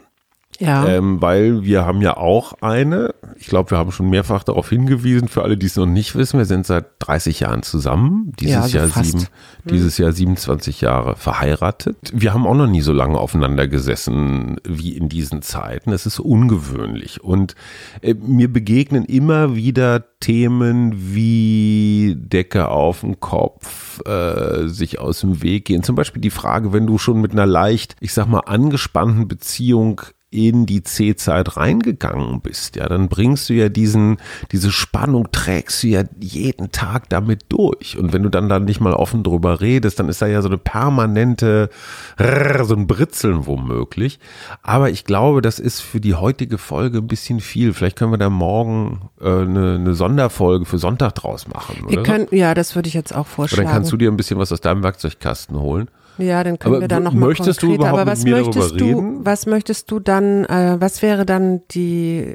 Ja. 0.61 0.87
Ähm, 0.87 1.21
weil 1.21 1.65
wir 1.65 1.85
haben 1.85 2.01
ja 2.01 2.17
auch 2.17 2.55
eine, 2.61 3.15
ich 3.37 3.47
glaube, 3.47 3.73
wir 3.73 3.79
haben 3.79 3.93
schon 3.93 4.09
mehrfach 4.09 4.45
darauf 4.45 4.69
hingewiesen, 4.69 5.29
für 5.29 5.43
alle, 5.43 5.57
die 5.57 5.67
es 5.67 5.77
noch 5.77 5.87
nicht 5.87 6.15
wissen, 6.15 6.39
wir 6.39 6.45
sind 6.45 6.67
seit 6.67 6.87
30 7.01 7.41
Jahren 7.41 7.63
zusammen, 7.63 8.33
dieses, 8.39 8.55
Ja, 8.55 8.69
so 8.69 8.79
Jahr, 8.79 8.89
fast. 8.89 9.11
sieben, 9.11 9.27
dieses 9.65 9.99
Jahr 9.99 10.13
27 10.13 10.81
Jahre 10.81 11.17
verheiratet. 11.17 11.97
Wir 12.13 12.33
haben 12.33 12.47
auch 12.47 12.55
noch 12.55 12.67
nie 12.67 12.83
so 12.83 12.93
lange 12.93 13.19
aufeinander 13.19 13.67
gesessen 13.69 14.57
wie 14.67 14.97
in 14.97 15.09
diesen 15.09 15.43
Zeiten. 15.43 15.93
Es 15.93 16.07
ist 16.07 16.21
ungewöhnlich 16.21 17.23
und 17.23 17.55
äh, 18.01 18.15
mir 18.15 18.53
begegnen 18.53 19.05
immer 19.05 19.57
wieder 19.57 20.05
Themen 20.21 21.15
wie 21.15 22.17
Decke 22.17 22.69
auf 22.69 23.01
den 23.01 23.21
Kopf, 23.21 24.01
äh, 24.07 24.69
sich 24.69 24.99
aus 24.99 25.21
dem 25.21 25.43
Weg 25.43 25.67
gehen. 25.67 25.83
Zum 25.83 25.97
Beispiel 25.97 26.23
die 26.23 26.31
Frage, 26.31 26.73
wenn 26.73 26.87
du 26.87 26.97
schon 26.99 27.21
mit 27.21 27.33
einer 27.33 27.47
leicht, 27.47 27.97
ich 28.01 28.13
sag 28.15 28.27
mal, 28.29 28.41
angespannten 28.41 29.29
Beziehung 29.29 30.01
in 30.35 30.67
die 30.67 30.83
C-Zeit 30.83 31.57
reingegangen 31.57 32.41
bist, 32.41 32.75
ja, 32.75 32.89
dann 32.89 33.09
bringst 33.09 33.49
du 33.49 33.55
ja 33.55 33.69
diesen, 33.69 34.17
diese 34.51 34.73
Spannung 34.73 35.31
trägst 35.31 35.83
du 35.83 35.87
ja 35.87 36.03
jeden 36.21 36.73
Tag 36.73 37.09
damit 37.09 37.45
durch. 37.51 37.97
Und 37.97 38.13
wenn 38.13 38.25
du 38.25 38.29
dann 38.29 38.49
dann 38.49 38.65
nicht 38.65 38.81
mal 38.81 38.95
offen 38.95 39.23
drüber 39.23 39.61
redest, 39.61 40.01
dann 40.01 40.09
ist 40.09 40.21
da 40.21 40.27
ja 40.27 40.43
so 40.43 40.49
eine 40.49 40.59
permanente, 40.59 41.71
so 42.19 42.75
ein 42.75 42.89
Britzeln 42.89 43.47
womöglich. 43.47 44.19
Aber 44.63 44.91
ich 44.91 45.05
glaube, 45.05 45.41
das 45.41 45.61
ist 45.61 45.81
für 45.81 46.01
die 46.01 46.15
heutige 46.15 46.59
Folge 46.59 46.99
ein 46.99 47.07
bisschen 47.07 47.39
viel. 47.39 47.73
Vielleicht 47.73 47.97
können 47.97 48.13
wir 48.13 48.19
da 48.19 48.31
morgen 48.31 49.11
äh, 49.21 49.29
eine, 49.29 49.77
eine 49.77 49.95
Sonderfolge 49.95 50.65
für 50.65 50.79
Sonntag 50.79 51.15
draus 51.15 51.47
machen. 51.47 51.85
Wir 51.89 52.01
Oder? 52.01 52.03
können, 52.03 52.27
ja, 52.33 52.55
das 52.55 52.75
würde 52.75 52.89
ich 52.89 52.95
jetzt 52.95 53.13
auch 53.13 53.19
Oder 53.19 53.25
vorschlagen. 53.27 53.67
dann 53.67 53.73
kannst 53.73 53.93
du 53.93 53.97
dir 53.97 54.11
ein 54.11 54.17
bisschen 54.17 54.39
was 54.39 54.51
aus 54.51 54.61
deinem 54.61 54.83
Werkzeugkasten 54.83 55.59
holen. 55.59 55.89
Ja, 56.19 56.45
dann 56.45 56.59
können 56.59 56.75
Aber 56.77 56.81
wir 56.83 56.89
da 56.89 56.99
w- 56.99 57.05
noch 57.05 57.13
mal 57.13 57.27
möchtest 57.29 57.63
du 57.63 57.67
konkreter. 57.67 57.75
überhaupt 57.91 58.01
Aber 58.03 58.11
was 58.13 58.25
möchtest 58.25 58.81
du, 58.81 58.85
reden? 58.85 59.25
was 59.27 59.47
möchtest 59.47 59.91
du 59.91 59.99
dann, 60.01 60.45
äh, 60.45 60.77
was 60.81 61.03
wäre 61.03 61.27
dann 61.27 61.63
die, 61.73 62.35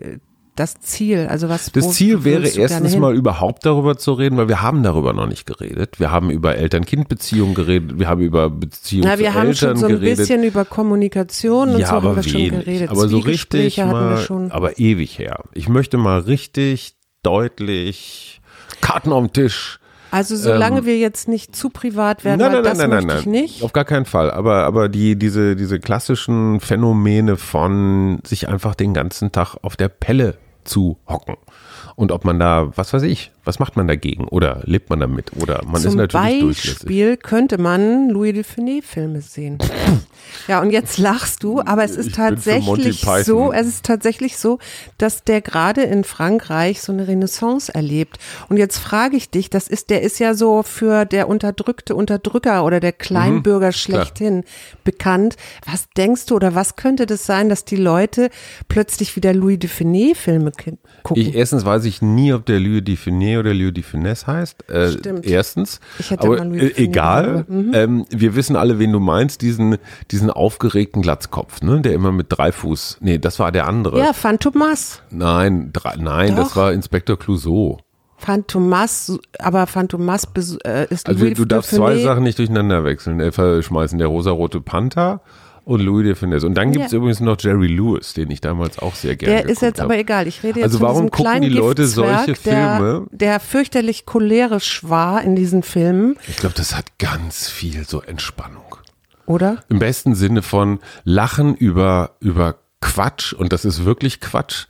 das 0.55 0.75
Ziel? 0.81 1.27
Also 1.29 1.47
was, 1.47 1.71
Das 1.71 1.91
Ziel 1.93 2.25
wäre 2.25 2.41
du 2.41 2.59
erstens 2.59 2.97
mal 2.97 3.15
überhaupt 3.15 3.65
darüber 3.65 3.97
zu 3.97 4.11
reden, 4.13 4.35
weil 4.37 4.49
wir 4.49 4.61
haben 4.61 4.83
darüber 4.83 5.13
noch 5.13 5.27
nicht 5.27 5.45
geredet. 5.45 5.99
Wir 5.99 6.11
haben 6.11 6.29
über 6.29 6.55
Eltern-Kind-Beziehungen 6.57 7.53
geredet, 7.55 7.97
wir 7.97 8.09
haben 8.09 8.19
über 8.21 8.49
Beziehungen 8.49 9.07
Na, 9.09 9.17
wir 9.17 9.27
zu 9.29 9.33
haben 9.35 9.47
Eltern 9.47 9.69
schon 9.69 9.77
so 9.77 9.85
ein 9.85 9.91
geredet. 9.93 10.17
bisschen 10.17 10.43
über 10.43 10.65
Kommunikation 10.65 11.69
und 11.69 11.79
ja, 11.79 11.87
so 11.87 11.91
haben 11.93 12.07
aber 12.07 12.15
wir 12.17 12.23
schon 12.23 12.33
wenig. 12.41 12.51
geredet. 12.65 12.89
Aber 12.89 13.07
so 13.07 13.19
richtig 13.19 13.77
wir 13.77 13.85
mal, 13.85 14.17
schon. 14.17 14.51
aber 14.51 14.77
ewig 14.79 15.17
her. 15.17 15.43
Ich 15.53 15.69
möchte 15.69 15.95
mal 15.97 16.19
richtig 16.19 16.95
deutlich 17.23 18.41
Karten 18.81 19.11
auf 19.11 19.23
den 19.23 19.33
Tisch. 19.33 19.79
Also 20.11 20.35
solange 20.35 20.79
ähm, 20.79 20.85
wir 20.85 20.97
jetzt 20.97 21.27
nicht 21.27 21.55
zu 21.55 21.69
privat 21.69 22.23
werden, 22.23 22.39
Nein, 22.39 22.51
nein, 22.51 22.63
das 22.63 22.77
nein, 22.77 22.89
nein, 22.89 23.05
möchte 23.05 23.07
nein, 23.07 23.19
ich 23.19 23.25
nein. 23.25 23.41
nicht. 23.41 23.63
Auf 23.63 23.73
gar 23.73 23.85
keinen 23.85 24.05
Fall. 24.05 24.31
Aber, 24.31 24.65
aber 24.65 24.89
die, 24.89 25.15
diese, 25.15 25.55
diese 25.55 25.79
klassischen 25.79 26.59
Phänomene 26.59 27.37
von 27.37 28.19
sich 28.25 28.47
einfach 28.47 28.75
den 28.75 28.93
ganzen 28.93 29.31
Tag 29.31 29.55
auf 29.61 29.75
der 29.75 29.89
Pelle 29.89 30.37
zu 30.63 30.97
hocken. 31.07 31.35
Und 31.95 32.11
ob 32.11 32.25
man 32.25 32.39
da, 32.39 32.71
was 32.75 32.93
weiß 32.93 33.03
ich, 33.03 33.31
was 33.49 33.59
macht 33.59 33.75
man 33.75 33.87
dagegen? 33.87 34.27
Oder 34.27 34.61
lebt 34.65 34.89
man 34.89 34.99
damit? 34.99 35.31
Oder 35.41 35.61
man 35.65 35.75
ist 35.75 35.83
Zum 35.89 35.95
natürlich 35.97 36.39
durchlässig. 36.41 36.79
Beispiel 36.79 37.17
könnte 37.17 37.57
man 37.57 38.09
Louis 38.09 38.33
de 38.33 38.43
Funès 38.43 38.83
Filme 38.83 39.21
sehen. 39.21 39.57
ja, 40.47 40.61
und 40.61 40.71
jetzt 40.71 40.97
lachst 40.99 41.43
du, 41.43 41.61
aber 41.61 41.83
es 41.83 41.95
ist 41.95 42.07
Ich 42.07 42.13
tatsächlich 42.13 43.01
so, 43.23 43.51
es 43.51 43.67
ist 43.67 43.85
tatsächlich 43.85 44.37
so, 44.37 44.59
dass 44.97 45.23
der 45.23 45.41
gerade 45.41 45.81
in 45.81 46.03
Frankreich 46.03 46.81
so 46.81 46.91
eine 46.91 47.07
Renaissance 47.07 47.73
erlebt. 47.73 48.17
Und 48.49 48.57
jetzt 48.57 48.77
frage 48.77 49.17
ich 49.17 49.29
dich, 49.29 49.49
das 49.49 49.67
ist, 49.67 49.89
der 49.89 50.01
ist 50.03 50.19
ja 50.19 50.33
so 50.35 50.61
für 50.63 51.05
der 51.05 51.27
unterdrückte 51.27 51.95
Unterdrücker 51.95 52.63
oder 52.63 52.79
der 52.79 52.91
Mhm. 52.91 52.97
Kleinbürger 52.99 53.71
schlechthin 53.71 54.43
bekannt. 54.83 55.35
Was 55.65 55.87
denkst 55.97 56.27
du 56.27 56.35
oder 56.35 56.53
was 56.53 56.75
könnte 56.75 57.05
das 57.07 57.25
sein, 57.25 57.49
dass 57.49 57.65
die 57.65 57.75
Leute 57.75 58.29
plötzlich 58.67 59.15
wieder 59.15 59.33
Louis 59.33 59.57
de 59.59 59.69
Funès 59.69 60.15
Filme 60.15 60.51
ki- 60.51 60.77
gucken? 61.03 61.21
Ich, 61.23 61.33
erstens 61.35 61.65
weiß 61.65 61.85
ich 61.85 62.01
nie, 62.01 62.33
ob 62.33 62.45
der 62.45 62.59
Louis 62.59 62.83
de 62.83 62.95
Funès 62.95 63.38
oder 63.39 63.53
Louis 63.53 63.73
de 63.73 63.83
Funès 63.83 64.27
heißt. 64.27 64.69
Äh, 64.69 64.91
Stimmt. 64.91 65.25
Erstens. 65.25 65.79
Ich 65.97 66.11
hätte 66.11 66.23
Aber 66.27 66.37
mal 66.37 66.47
Louis 66.49 66.77
äh, 66.77 66.83
egal. 66.83 67.45
gesagt, 67.45 67.75
Ähm, 67.75 68.05
wir 68.09 68.35
wissen 68.35 68.55
alle, 68.55 68.79
wen 68.79 68.91
du 68.91 68.99
meinst. 68.99 69.41
Diesen, 69.41 69.77
diesen 70.11 70.29
aufgeregten 70.29 71.01
Glatzkopf, 71.01 71.61
ne? 71.61 71.81
Der 71.81 71.93
immer 71.93 72.11
mit 72.11 72.27
drei 72.29 72.51
Fuß. 72.51 72.97
Nee, 73.01 73.17
das 73.17 73.39
war 73.39 73.51
der 73.51 73.67
andere. 73.67 73.99
ja, 73.99 74.13
Phantomas. 74.13 75.01
Nein, 75.09 75.71
drei, 75.73 75.95
nein, 75.97 76.35
das 76.35 76.49
Doch. 76.49 76.55
war 76.57 76.73
Inspektor 76.73 77.17
Clouseau. 77.17 77.79
Phantomas, 78.17 79.17
aber 79.39 79.65
Phantomas 79.65 80.27
bes- 80.27 80.59
äh, 80.65 80.87
ist 80.89 81.07
Also 81.07 81.23
Louis 81.23 81.37
du 81.37 81.45
darfst 81.45 81.71
zwei. 81.71 81.97
Sachen 81.99 82.23
nicht 82.23 82.37
durcheinander 82.37 82.83
wechseln, 82.83 83.19
äh, 83.19 83.31
verschmeißen. 83.31 83.97
Der 83.97 84.07
rosarote 84.07 84.61
Panther 84.61 85.21
und 85.65 85.81
Louis 85.81 86.03
de 86.03 86.13
Funès. 86.15 86.45
Und 86.45 86.55
dann 86.55 86.71
gibt 86.71 86.85
es 86.85 86.91
Ja. 86.91 86.97
übrigens 86.97 87.19
noch 87.19 87.37
Jerry 87.39 87.67
Lewis, 87.67 88.13
den 88.13 88.31
ich 88.31 88.41
damals 88.41 88.79
auch 88.79 88.95
sehr 88.95 89.15
gerne 89.15 89.35
Der 89.43 89.49
ist 89.49 89.61
jetzt 89.61 89.79
hab. 89.79 89.85
aber 89.85 89.97
egal. 89.97 90.27
Ich 90.27 90.41
rede 90.43 90.59
jetzt 90.59 90.65
Also 90.65 90.81
warum 90.81 91.11
gucken 91.11 91.41
die 91.41 91.49
Leute 91.49 91.85
solche 91.87 92.35
Filme? 92.35 93.07
Der, 93.11 93.31
der 93.33 93.39
fürchterlich 93.39 94.05
cholerisch 94.05 94.87
war 94.87 95.21
in 95.21 95.35
diesen 95.35 95.63
Filmen, 95.63 96.17
Ich 96.27 96.37
glaube, 96.37 96.55
das 96.55 96.75
hat 96.75 96.97
ganz 96.97 97.49
viel 97.49 97.85
so 97.87 98.01
Entspannung. 98.01 98.63
oder? 99.25 99.57
Im 99.69 99.77
besten 99.79 100.15
Sinne 100.15 100.41
von 100.41 100.79
Lachen 101.03 101.55
über, 101.55 102.11
über 102.19 102.55
Quatsch 102.81 103.33
und 103.33 103.53
das 103.53 103.63
ist 103.65 103.85
wirklich 103.85 104.21
Quatsch. 104.21 104.65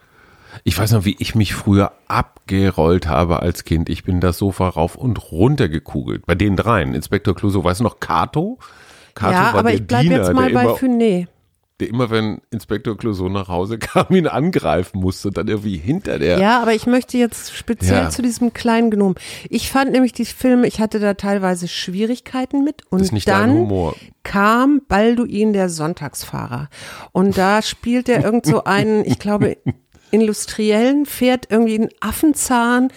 Ich 0.64 0.78
weiß 0.78 0.92
noch, 0.94 1.06
wie 1.06 1.16
ich 1.20 1.36
mich 1.36 1.54
früher 1.54 1.92
abgerollt 2.08 3.08
habe 3.08 3.42
als 3.42 3.64
Kind. 3.64 3.88
Ich 3.88 4.04
bin 4.04 4.20
das 4.20 4.40
Sofa 4.40 4.68
rauf 4.68 4.96
und 4.96 5.32
runter 5.32 5.70
gekugelt. 5.70 6.26
Bei 6.26 6.36
den 6.36 6.56
dreien. 6.56 6.96
Inspektor 6.96 7.36
Clouseau, 7.36 7.64
weißt 7.64 7.80
du 7.82 7.84
noch, 7.84 8.00
Kato? 8.00 8.58
Kato 9.16 9.34
ja, 9.34 9.54
aber 9.54 9.74
ich 9.74 9.86
bleibe 9.86 10.10
jetzt 10.10 10.34
mal 10.34 10.52
bei 10.52 10.64
immer, 10.64 10.76
Funé. 10.76 11.28
der 11.80 11.88
immer, 11.88 12.10
wenn 12.10 12.42
Inspektor 12.52 12.98
Clouseau 12.98 13.30
nach 13.30 13.48
Hause 13.48 13.78
kam, 13.80 14.08
ihn 14.14 14.28
angreifen 14.28 15.00
musste 15.00 15.30
und 15.30 15.38
dann 15.38 15.48
irgendwie 15.48 15.78
hinter 15.78 16.20
der. 16.20 16.40
Ja, 16.40 16.62
aber 16.62 16.74
ich 16.74 16.86
möchte 16.88 17.18
jetzt 17.18 17.56
speziell 17.56 18.04
Ja. 18.04 18.10
zu 18.10 18.22
diesem 18.22 18.54
kleinen 18.54 18.92
Gnom. 18.92 19.16
Ich 19.50 19.70
fand 19.72 19.92
nämlich 19.92 20.12
die 20.14 20.26
Filme, 20.26 20.68
ich 20.68 20.80
hatte 20.80 21.00
da 21.00 21.14
teilweise 21.14 21.68
Schwierigkeiten 21.68 22.64
mit 22.64 22.84
und 22.90 23.28
dann 23.28 23.70
kam 24.24 24.82
Balduin 24.88 25.54
der 25.54 25.70
Sonntagsfahrer 25.70 26.70
und 27.14 27.38
da 27.38 27.62
spielt 27.62 28.10
er 28.10 28.24
irgend 28.24 28.46
so 28.46 28.64
einen, 28.66 29.06
ich 29.06 29.18
glaube, 29.20 29.58
Industriellen 30.12 31.06
fährt 31.06 31.48
irgendwie 31.50 31.76
einen 31.76 31.90
Affenzahn 32.00 32.90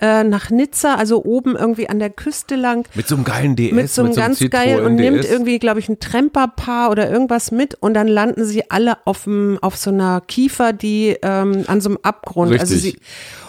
äh, 0.00 0.22
nach 0.24 0.50
Nizza, 0.50 0.94
also 0.94 1.24
oben 1.24 1.56
irgendwie 1.56 1.88
an 1.88 1.98
der 1.98 2.10
Küste 2.10 2.54
lang 2.54 2.86
Mit 2.94 3.08
so 3.08 3.16
einem 3.16 3.24
geilen 3.24 3.56
DS. 3.56 3.72
mit 3.72 3.90
so 3.90 4.02
einem 4.02 4.14
ganz 4.14 4.38
Citroën 4.38 4.48
geil 4.48 4.80
und 4.80 4.94
nimmt 4.94 5.24
irgendwie, 5.24 5.58
glaube 5.58 5.80
ich, 5.80 5.88
ein 5.88 5.98
Tremperpaar 5.98 6.90
oder 6.90 7.10
irgendwas 7.10 7.50
mit 7.50 7.74
und 7.74 7.94
dann 7.94 8.06
landen 8.06 8.44
sie 8.44 8.70
alle 8.70 8.98
auf, 9.06 9.24
dem, 9.24 9.58
auf 9.60 9.76
so 9.76 9.90
einer 9.90 10.20
Kiefer, 10.20 10.72
die 10.72 11.16
ähm, 11.22 11.64
an 11.66 11.80
so 11.80 11.90
einem 11.90 11.98
Abgrund. 12.02 12.52
Also 12.52 12.74
Richtig. 12.74 12.92
sie 12.94 13.00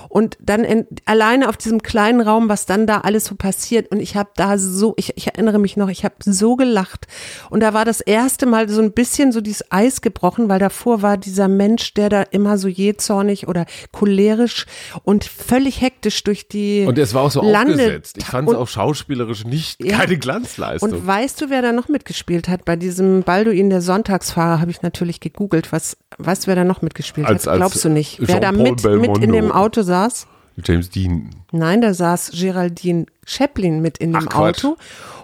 und 0.09 0.37
dann 0.41 0.63
in, 0.63 0.85
alleine 1.05 1.47
auf 1.49 1.55
diesem 1.55 1.81
kleinen 1.83 2.19
Raum, 2.19 2.49
was 2.49 2.65
dann 2.65 2.87
da 2.87 2.99
alles 3.01 3.25
so 3.25 3.35
passiert. 3.35 3.91
Und 3.91 3.99
ich 3.99 4.15
habe 4.15 4.31
da 4.35 4.57
so, 4.57 4.93
ich, 4.97 5.15
ich 5.15 5.27
erinnere 5.27 5.59
mich 5.59 5.77
noch, 5.77 5.87
ich 5.89 6.03
habe 6.03 6.15
so 6.19 6.55
gelacht. 6.55 7.05
Und 7.51 7.61
da 7.61 7.73
war 7.75 7.85
das 7.85 8.01
erste 8.01 8.47
Mal 8.47 8.67
so 8.69 8.81
ein 8.81 8.91
bisschen 8.91 9.31
so 9.31 9.39
dieses 9.39 9.71
Eis 9.71 10.01
gebrochen, 10.01 10.49
weil 10.49 10.57
davor 10.59 11.03
war 11.03 11.15
dieser 11.17 11.47
Mensch, 11.47 11.93
der 11.93 12.09
da 12.09 12.23
immer 12.23 12.57
so 12.57 12.67
jähzornig 12.67 13.47
oder 13.47 13.65
cholerisch 13.91 14.65
und 15.03 15.23
völlig 15.25 15.79
hektisch 15.81 16.23
durch 16.23 16.47
die 16.47 16.85
Und 16.87 16.97
es 16.97 17.13
war 17.13 17.21
auch 17.21 17.31
so 17.31 17.43
Lande- 17.43 17.73
aufgesetzt. 17.73 18.17
Ich 18.17 18.25
fand 18.25 18.49
es 18.49 18.55
auch 18.55 18.67
schauspielerisch 18.67 19.45
nicht 19.45 19.83
Ja. 19.83 19.97
keine 19.99 20.17
Glanzleistung. 20.17 20.91
und 20.91 21.05
weißt 21.05 21.39
du, 21.39 21.49
wer 21.51 21.61
da 21.61 21.71
noch 21.71 21.87
mitgespielt 21.87 22.47
hat? 22.49 22.65
Bei 22.65 22.75
diesem 22.75 23.21
Balduin 23.21 23.69
der 23.69 23.81
Sonntagsfahrer 23.81 24.59
habe 24.59 24.71
ich 24.71 24.81
natürlich 24.81 25.19
gegoogelt. 25.19 25.71
Was, 25.71 25.97
weißt 26.17 26.43
du, 26.43 26.47
wer 26.47 26.55
da 26.55 26.63
noch 26.63 26.81
mitgespielt 26.81 27.27
Als- 27.27 27.45
hat? 27.45 27.57
Glaubst 27.57 27.85
du 27.85 27.89
nicht? 27.89 28.17
Wer 28.21 28.39
da 28.39 28.51
mit, 28.51 28.83
mit 28.83 29.17
in 29.23 29.33
dem 29.33 29.51
Auto 29.51 29.83
saß? 29.83 29.98
James 30.63 30.89
Dean. 30.89 31.29
Nein, 31.51 31.81
da 31.81 31.93
saß 31.93 32.31
Geraldine 32.33 33.05
Chaplin 33.25 33.81
mit 33.81 33.97
in 33.97 34.11
dem 34.13 34.27
Ach. 34.29 34.35
Auto. 34.35 34.77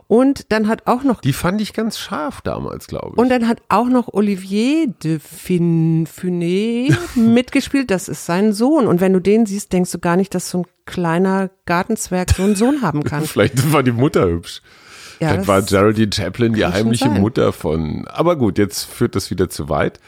Und 0.08 0.52
dann 0.52 0.68
hat 0.68 0.86
auch 0.86 1.04
noch 1.04 1.20
Die 1.22 1.34
fand 1.34 1.60
ich 1.62 1.74
ganz 1.74 1.98
scharf 1.98 2.42
damals, 2.42 2.86
glaube 2.86 3.14
ich. 3.14 3.18
und 3.18 3.30
dann 3.30 3.48
hat 3.48 3.62
auch 3.70 3.88
noch 3.90 4.14
Olivier 4.14 4.88
de 4.88 5.18
Fin 5.20 6.06
Funès 6.08 6.96
mitgespielt. 7.16 7.90
Das 7.90 8.08
ist 8.08 8.26
sein 8.26 8.54
Sohn. 8.54 8.86
Und 8.88 9.02
wenn 9.02 9.14
du 9.14 9.20
den 9.20 9.46
siehst, 9.48 9.74
denkst 9.74 9.92
du 9.92 9.98
gar 10.00 10.16
nicht, 10.16 10.36
dass 10.36 10.50
so 10.52 10.60
ein 10.60 10.66
kleiner 10.86 11.50
Gartenzwerg 11.66 12.30
so 12.30 12.44
einen 12.44 12.56
Sohn 12.56 12.82
haben 12.84 13.04
kann. 13.04 13.24
Vielleicht 13.26 13.74
war 13.74 13.82
die 13.82 13.92
Mutter 13.94 14.28
hübsch. 14.28 14.62
Ja, 15.20 15.28
Vielleicht 15.30 15.40
das 15.42 15.48
war 15.48 15.62
Geraldine 15.62 16.12
Chaplin 16.14 16.54
die 16.54 16.62
schon 16.62 16.74
heimliche. 16.74 17.10
Mutter 17.10 17.54
von. 17.54 18.06
Aber 18.08 18.36
gut, 18.36 18.58
jetzt 18.58 18.84
führt 18.84 19.16
das 19.16 19.32
wieder 19.32 19.50
zu 19.50 19.70
weit. 19.70 20.00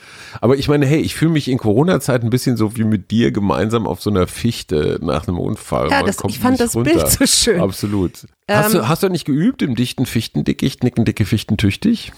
Aber 0.41 0.57
ich 0.57 0.67
meine, 0.67 0.85
hey, 0.85 0.99
ich 0.99 1.15
fühle 1.15 1.31
mich 1.31 1.47
in 1.47 1.57
Corona-Zeit 1.57 2.23
ein 2.23 2.29
bisschen 2.29 2.57
so 2.57 2.75
wie 2.75 2.83
mit 2.83 3.09
dir 3.11 3.31
gemeinsam 3.31 3.87
auf 3.87 4.01
so 4.01 4.09
einer 4.09 4.27
Fichte 4.27 4.99
nach 5.01 5.27
einem 5.27 5.39
Unfall. 5.39 5.89
Ja, 5.89 6.03
das- 6.03 6.17
ich 6.27 6.39
fand 6.39 6.59
das 6.59 6.75
runter. 6.75 6.91
Bild 6.93 7.09
so 7.09 7.25
schön. 7.25 7.61
Absolut. 7.61 8.25
hast, 8.49 8.73
Ähm, 8.73 8.81
du, 8.81 8.87
hast 8.87 9.03
du 9.03 9.09
nicht 9.09 9.25
geübt 9.25 9.61
im 9.61 9.75
dichten 9.75 10.05
Fichtendickicht, 10.05 10.83
nicken 10.83 11.05
dicke 11.05 11.25
Fichtentüchtig? 11.25 12.11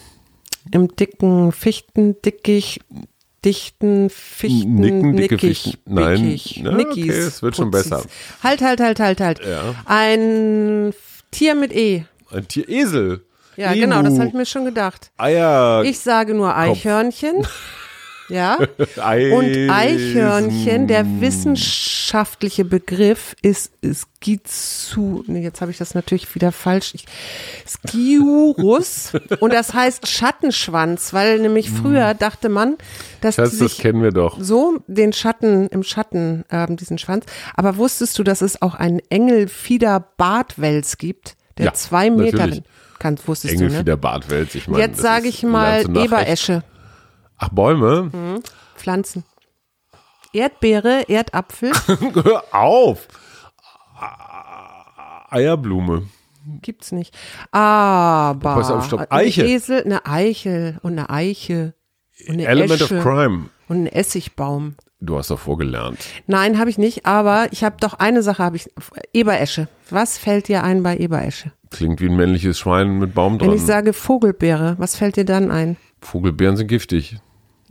Im 0.71 0.95
dicken 0.95 1.52
Fichtendickicht, 1.52 2.82
dichten 3.45 4.10
Fichten, 4.10 4.75
Nicken, 4.75 5.15
dicke 5.15 5.36
Nickig, 5.36 5.62
Fichten. 5.63 5.93
Nein. 5.93 6.21
Nickig, 6.21 6.62
Na, 6.63 6.71
Nickis, 6.75 7.04
okay, 7.04 7.10
es 7.12 7.41
wird 7.41 7.56
schon 7.56 7.71
Putzis. 7.71 7.89
besser. 7.89 8.06
Halt, 8.43 8.62
halt, 8.62 8.80
halt, 8.82 8.99
halt, 8.99 9.21
halt. 9.21 9.39
Ja. 9.45 9.75
Ein 9.86 10.93
Tier 11.32 11.56
mit 11.56 11.71
E. 11.73 12.06
Ein 12.32 12.48
Tier 12.48 12.68
Esel. 12.70 13.24
Ja, 13.56 13.72
Emu. 13.74 13.82
genau, 13.82 14.02
das 14.04 14.15
habe 14.18 14.28
ich 14.28 14.34
mir 14.34 14.46
schon 14.46 14.65
gedacht. 14.65 15.12
Eier. 15.18 15.84
Ich 15.86 16.00
sage 16.00 16.34
nur 16.34 16.56
Eichhörnchen. 16.56 17.46
Ja. 18.32 18.60
Eisen. 19.02 19.34
Und 19.34 19.70
Eichhörnchen, 19.72 20.86
der 20.86 21.04
wissenschaftliche 21.20 22.63
Begriff 22.63 23.36
ist 23.42 23.72
Schizu, 24.24 25.24
nee, 25.26 25.42
jetzt 25.42 25.62
habe 25.62 25.72
ich 25.72 25.80
das 25.80 25.96
natürlich 25.96 26.36
wieder 26.36 26.52
falsch. 26.52 26.94
Ich- 26.94 27.06
Sciurus 27.65 29.13
und 29.39 29.52
das 29.52 29.74
heißt 29.74 30.08
Schattenschwanz, 30.08 31.12
weil 31.12 31.39
nämlich 31.39 31.72
früher 31.72 32.13
dachte 32.13 32.50
man, 32.50 32.78
dass 33.22 33.34
Schatz, 33.38 33.50
die 33.54 33.58
das 33.62 33.72
sich 33.72 33.80
kennen 33.80 34.04
wir 34.04 34.12
doch. 34.12 34.38
so 34.39 34.78
den 34.86 35.12
Schatten 35.12 35.68
im 35.70 35.82
Schatten 35.82 36.46
ähm, 36.52 36.78
diesen 36.78 37.00
Schwanz. 37.00 37.26
Aber 37.56 37.78
wusstest 37.78 38.20
du, 38.20 38.24
dass 38.24 38.44
es 38.44 38.62
auch 38.62 38.76
einen 38.76 39.00
Engelfieder-Bartwels 39.10 40.98
gibt, 41.00 41.36
der 41.60 41.67
Ja, 41.67 41.74
zwei 41.74 42.10
Meter 42.10 42.50
kann? 42.98 43.17
Wusstest 43.26 43.54
Engel 43.54 43.67
du, 43.69 43.74
ne? 43.76 43.80
wieder 43.82 43.98
Bartwels. 43.98 44.56
Ich 44.56 44.67
meine, 44.67 44.84
Jetzt 44.84 45.00
sage 45.02 45.28
ich 45.28 45.43
mal. 45.43 45.82
Eberesche. 45.95 46.63
Ach, 47.38 47.50
Bäume? 47.50 48.41
Pflanzen. 48.76 49.24
Erdbeere, 50.34 51.08
Erdapfel, 51.10 51.72
Hör 52.24 52.43
auf! 52.52 53.08
Eierblume. 55.30 56.08
gibt's 56.62 56.91
nicht. 56.91 57.15
Aber 57.52 58.56
Pass 58.56 58.72
auf, 58.72 58.86
stopp. 58.86 59.00
ein 59.02 59.08
Eiche. 59.12 59.43
Esel, 59.45 59.84
eine 59.84 60.06
Eichel 60.06 60.80
und 60.82 60.93
eine 60.93 61.10
Eiche 61.10 61.74
und 62.28 62.34
eine 62.36 62.45
Element 62.48 62.82
Esche 62.82 62.98
of 62.98 63.04
Crime. 63.04 63.50
und 63.67 63.84
ein 63.84 63.88
Essigbaum. 63.88 64.76
Du 65.02 65.18
hast 65.18 65.32
doch 65.32 65.40
vorgelernt. 65.40 66.00
Nein, 66.28 66.60
habe 66.60 66.70
ich 66.70 66.78
nicht, 66.78 67.06
aber 67.06 67.48
ich 67.52 67.64
habe 67.64 67.78
doch 67.80 67.94
eine 67.94 68.22
Sache, 68.22 68.44
habe 68.44 68.58
ich 68.58 68.70
Eberesche. 69.14 69.70
Was 69.90 70.18
fällt 70.18 70.50
dir 70.50 70.64
ein 70.64 70.84
bei 70.84 70.98
Eberesche? 70.98 71.52
Klingt 71.72 72.02
wie 72.02 72.10
ein 72.10 72.16
männliches 72.18 72.60
Schwein 72.60 73.00
mit 73.00 73.14
Baum 73.14 73.40
Wenn 73.40 73.48
dran. 73.48 73.56
ich 73.56 73.64
sage 73.64 73.94
Vogelbeere, 73.94 74.76
was 74.78 74.96
fällt 74.96 75.16
dir 75.16 75.26
dann 75.26 75.52
ein? 75.52 75.78
Vogelbeeren 76.02 76.58
sind 76.58 76.68
giftig. 76.68 77.18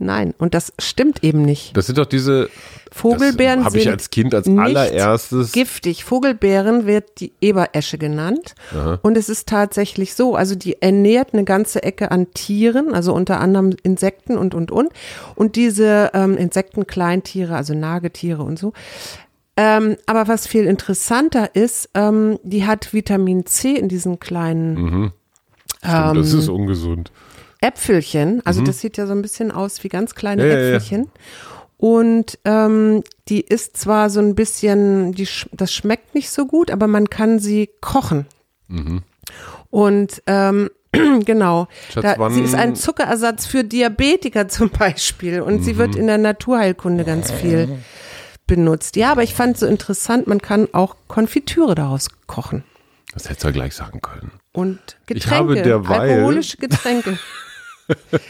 Nein, 0.01 0.33
und 0.37 0.53
das 0.53 0.71
stimmt 0.79 1.25
eben 1.25 1.41
nicht. 1.41 1.75
Das 1.75 1.85
sind 1.85 1.97
doch 1.97 2.05
diese. 2.05 2.49
Vogelbeeren 2.91 3.65
Habe 3.65 3.77
ich 3.77 3.87
als 3.87 4.09
Kind 4.09 4.33
als 4.33 4.47
allererstes. 4.47 5.51
giftig. 5.51 6.05
Vogelbeeren 6.05 6.87
wird 6.87 7.19
die 7.19 7.33
Eberesche 7.39 7.99
genannt. 7.99 8.55
Und 9.03 9.15
es 9.15 9.29
ist 9.29 9.47
tatsächlich 9.47 10.15
so, 10.15 10.35
also 10.35 10.55
die 10.55 10.81
ernährt 10.81 11.33
eine 11.33 11.43
ganze 11.43 11.83
Ecke 11.83 12.09
an 12.09 12.31
Tieren, 12.33 12.95
also 12.95 13.13
unter 13.13 13.39
anderem 13.41 13.75
Insekten 13.83 14.39
und, 14.39 14.55
und, 14.55 14.71
und. 14.71 14.91
Und 15.35 15.55
diese 15.55 16.09
ähm, 16.15 16.35
Insekten, 16.35 16.87
Kleintiere, 16.87 17.55
also 17.55 17.75
Nagetiere 17.75 18.41
und 18.41 18.57
so. 18.57 18.73
Ähm, 19.55 19.97
aber 20.07 20.27
was 20.27 20.47
viel 20.47 20.63
interessanter 20.65 21.53
ist, 21.55 21.89
ähm, 21.93 22.39
die 22.43 22.65
hat 22.65 22.93
Vitamin 22.93 23.45
C 23.45 23.73
in 23.75 23.89
diesen 23.89 24.19
kleinen 24.19 24.73
Mhm. 24.73 25.11
Stimmt, 25.81 26.17
das 26.17 26.33
ist 26.33 26.49
ungesund. 26.49 27.11
Äpfelchen. 27.61 28.41
Also 28.45 28.61
das 28.61 28.79
sieht 28.79 28.97
ja 28.97 29.05
so 29.05 29.13
ein 29.13 29.21
bisschen 29.21 29.51
aus 29.51 29.83
wie 29.83 29.89
ganz 29.89 30.15
kleine 30.15 30.43
Mhm. 30.43 30.49
Ja, 30.49 30.55
ja, 30.55 30.61
ja. 30.61 30.75
Äpfelchen. 30.75 31.09
Und 31.77 32.39
ähm, 32.45 33.03
die 33.29 33.41
ist 33.41 33.77
zwar 33.77 34.09
so 34.09 34.19
ein 34.19 34.35
bisschen, 34.35 35.13
die, 35.13 35.27
das 35.53 35.73
schmeckt 35.73 36.13
nicht 36.15 36.29
so 36.29 36.45
gut, 36.45 36.71
aber 36.71 36.87
man 36.87 37.09
kann 37.09 37.39
sie 37.39 37.69
kochen. 37.81 38.25
Mhm. 38.67 39.03
Und 39.69 40.21
ähm, 40.27 40.69
genau, 40.91 41.67
Schatz, 41.93 42.17
da, 42.17 42.29
sie 42.31 42.41
ist 42.41 42.55
ein 42.55 42.75
Zuckerersatz 42.75 43.45
für 43.45 43.63
Diabetiker 43.63 44.47
zum 44.49 44.69
Beispiel 44.71 45.41
und 45.41 45.63
sie 45.63 45.73
Mhm. 45.73 45.77
wird 45.77 45.95
in 45.95 46.07
der 46.07 46.17
Naturheilkunde 46.17 47.03
ganz 47.05 47.31
viel 47.31 47.77
benutzt. 48.47 48.95
Ja, 48.95 49.11
aber 49.11 49.23
ich 49.23 49.33
fand 49.35 49.57
so 49.57 49.67
interessant, 49.67 50.27
man 50.27 50.41
kann 50.41 50.67
auch 50.73 50.95
Konfitüre 51.07 51.75
daraus 51.75 52.07
kochen. 52.27 52.63
Das 53.13 53.25
hättest 53.25 53.43
du 53.43 53.47
ja 53.49 53.51
gleich 53.53 53.75
sagen 53.75 54.01
können. 54.01 54.31
Und 54.51 54.79
Ich 55.01 55.05
Getränke, 55.21 55.35
habe 55.35 55.61
derweil- 55.61 55.99
alkoholische 56.11 56.57
Getränke. 56.57 57.17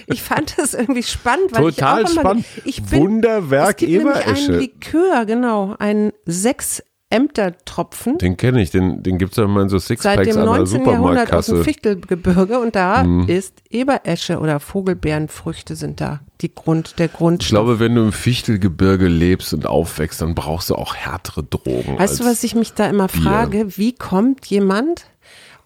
Ich 0.07 0.21
fand 0.23 0.57
das 0.57 0.73
irgendwie 0.73 1.03
spannend, 1.03 1.51
weil 1.51 1.63
Total 1.71 2.01
ich 2.01 2.07
auch 2.07 2.11
immer, 2.11 2.21
spannend. 2.21 2.45
Ich 2.65 2.83
bin, 2.83 2.99
Wunderwerk 3.01 3.81
es 3.81 3.87
gibt 3.87 3.91
nämlich 4.03 4.17
Eberesche. 4.25 4.51
einen 4.51 4.59
Likör, 4.59 5.25
genau, 5.25 5.75
einen 5.79 6.11
sechs 6.25 6.83
Ämtertropfen 7.11 8.17
Den 8.19 8.37
kenne 8.37 8.61
ich, 8.61 8.69
den, 8.69 9.01
den 9.01 9.17
gibt 9.17 9.31
es 9.31 9.37
ja 9.37 9.45
immer 9.45 9.61
in 9.61 9.69
so 9.69 9.79
seit 9.79 9.87
Sixpacks 9.87 10.27
dem 10.27 10.37
an 10.37 10.45
der 10.45 10.55
19. 10.57 10.85
Jahrhundert 10.85 11.33
aus 11.33 11.45
dem. 11.47 11.63
Fichtelgebirge 11.63 12.59
und 12.59 12.75
da 12.75 13.03
Mhm. 13.03 13.27
ist 13.27 13.55
Eberesche 13.69 14.39
oder 14.39 14.59
Vogelbeerenfrüchte 14.59 15.75
sind 15.75 16.01
da 16.01 16.19
die 16.41 16.53
Grund, 16.53 16.99
der 16.99 17.07
Grundstoff. 17.07 17.47
Ich 17.47 17.49
glaube, 17.49 17.79
wenn 17.79 17.95
du 17.95 18.03
im 18.03 18.11
Fichtelgebirge 18.11 19.07
lebst 19.07 19.53
und 19.53 19.65
aufwächst, 19.65 20.21
dann 20.21 20.35
brauchst 20.35 20.69
du 20.69 20.75
auch 20.75 20.95
härtere 20.95 21.43
Drogen. 21.43 21.97
Weißt 21.97 22.19
du, 22.19 22.25
was 22.25 22.43
ich 22.43 22.53
mich 22.55 22.73
da 22.73 22.87
immer 22.87 23.07
Bier. 23.07 23.21
frage? 23.23 23.77
Wie 23.77 23.93
kommt 23.93 24.45
jemand 24.45 25.05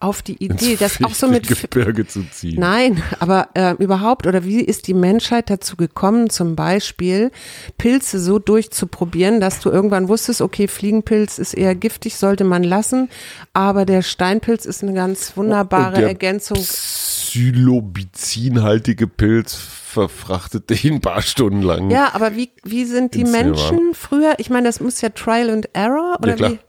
auf 0.03 0.21
die 0.21 0.43
Idee, 0.43 0.75
das 0.79 1.03
auch 1.03 1.13
so 1.13 1.27
mit 1.27 1.47
Fichtelgebirge 1.47 2.05
zu 2.05 2.23
ziehen? 2.29 2.59
Nein, 2.59 3.01
aber 3.19 3.49
äh, 3.53 3.73
überhaupt, 3.81 4.27
oder 4.27 4.43
wie 4.43 4.59
ist 4.59 4.87
die 4.87 4.93
Menschheit 4.93 5.49
dazu 5.49 5.77
gekommen, 5.77 6.29
zum 6.29 6.55
Beispiel 6.55 7.31
Pilze 7.77 8.19
so 8.19 8.37
durchzuprobieren, 8.37 9.39
dass 9.39 9.61
du 9.61 9.69
irgendwann 9.69 10.09
wusstest, 10.09 10.41
okay, 10.41 10.67
Fliegenpilz 10.67 11.39
ist 11.39 11.53
eher 11.53 11.73
giftig, 11.73 12.17
sollte 12.17 12.43
man 12.43 12.63
lassen, 12.63 13.09
aber 13.53 13.85
der 13.85 14.01
Steinpilz 14.01 14.65
ist 14.65 14.83
eine 14.83 14.93
ganz 14.93 15.37
wunderbare 15.37 15.93
Und 15.93 16.01
der 16.01 16.09
Ergänzung. 16.09 16.57
Psilobizinhaltige 16.57 19.07
Pilz 19.07 19.55
verfrachtet 19.55 20.69
dich 20.69 20.83
ein 20.85 21.01
paar 21.01 21.21
Stunden 21.21 21.61
lang. 21.61 21.89
Ja, 21.89 22.13
aber 22.13 22.35
wie, 22.35 22.49
wie 22.63 22.83
sind 22.85 23.13
die 23.13 23.23
Menschen 23.23 23.93
früher? 23.93 24.33
Ich 24.37 24.49
meine, 24.49 24.67
das 24.67 24.81
muss 24.81 24.99
ja 25.01 25.09
Trial 25.09 25.49
and 25.49 25.69
Error, 25.73 26.17
oder 26.21 26.33
klar. 26.33 26.51
wie? 26.51 26.59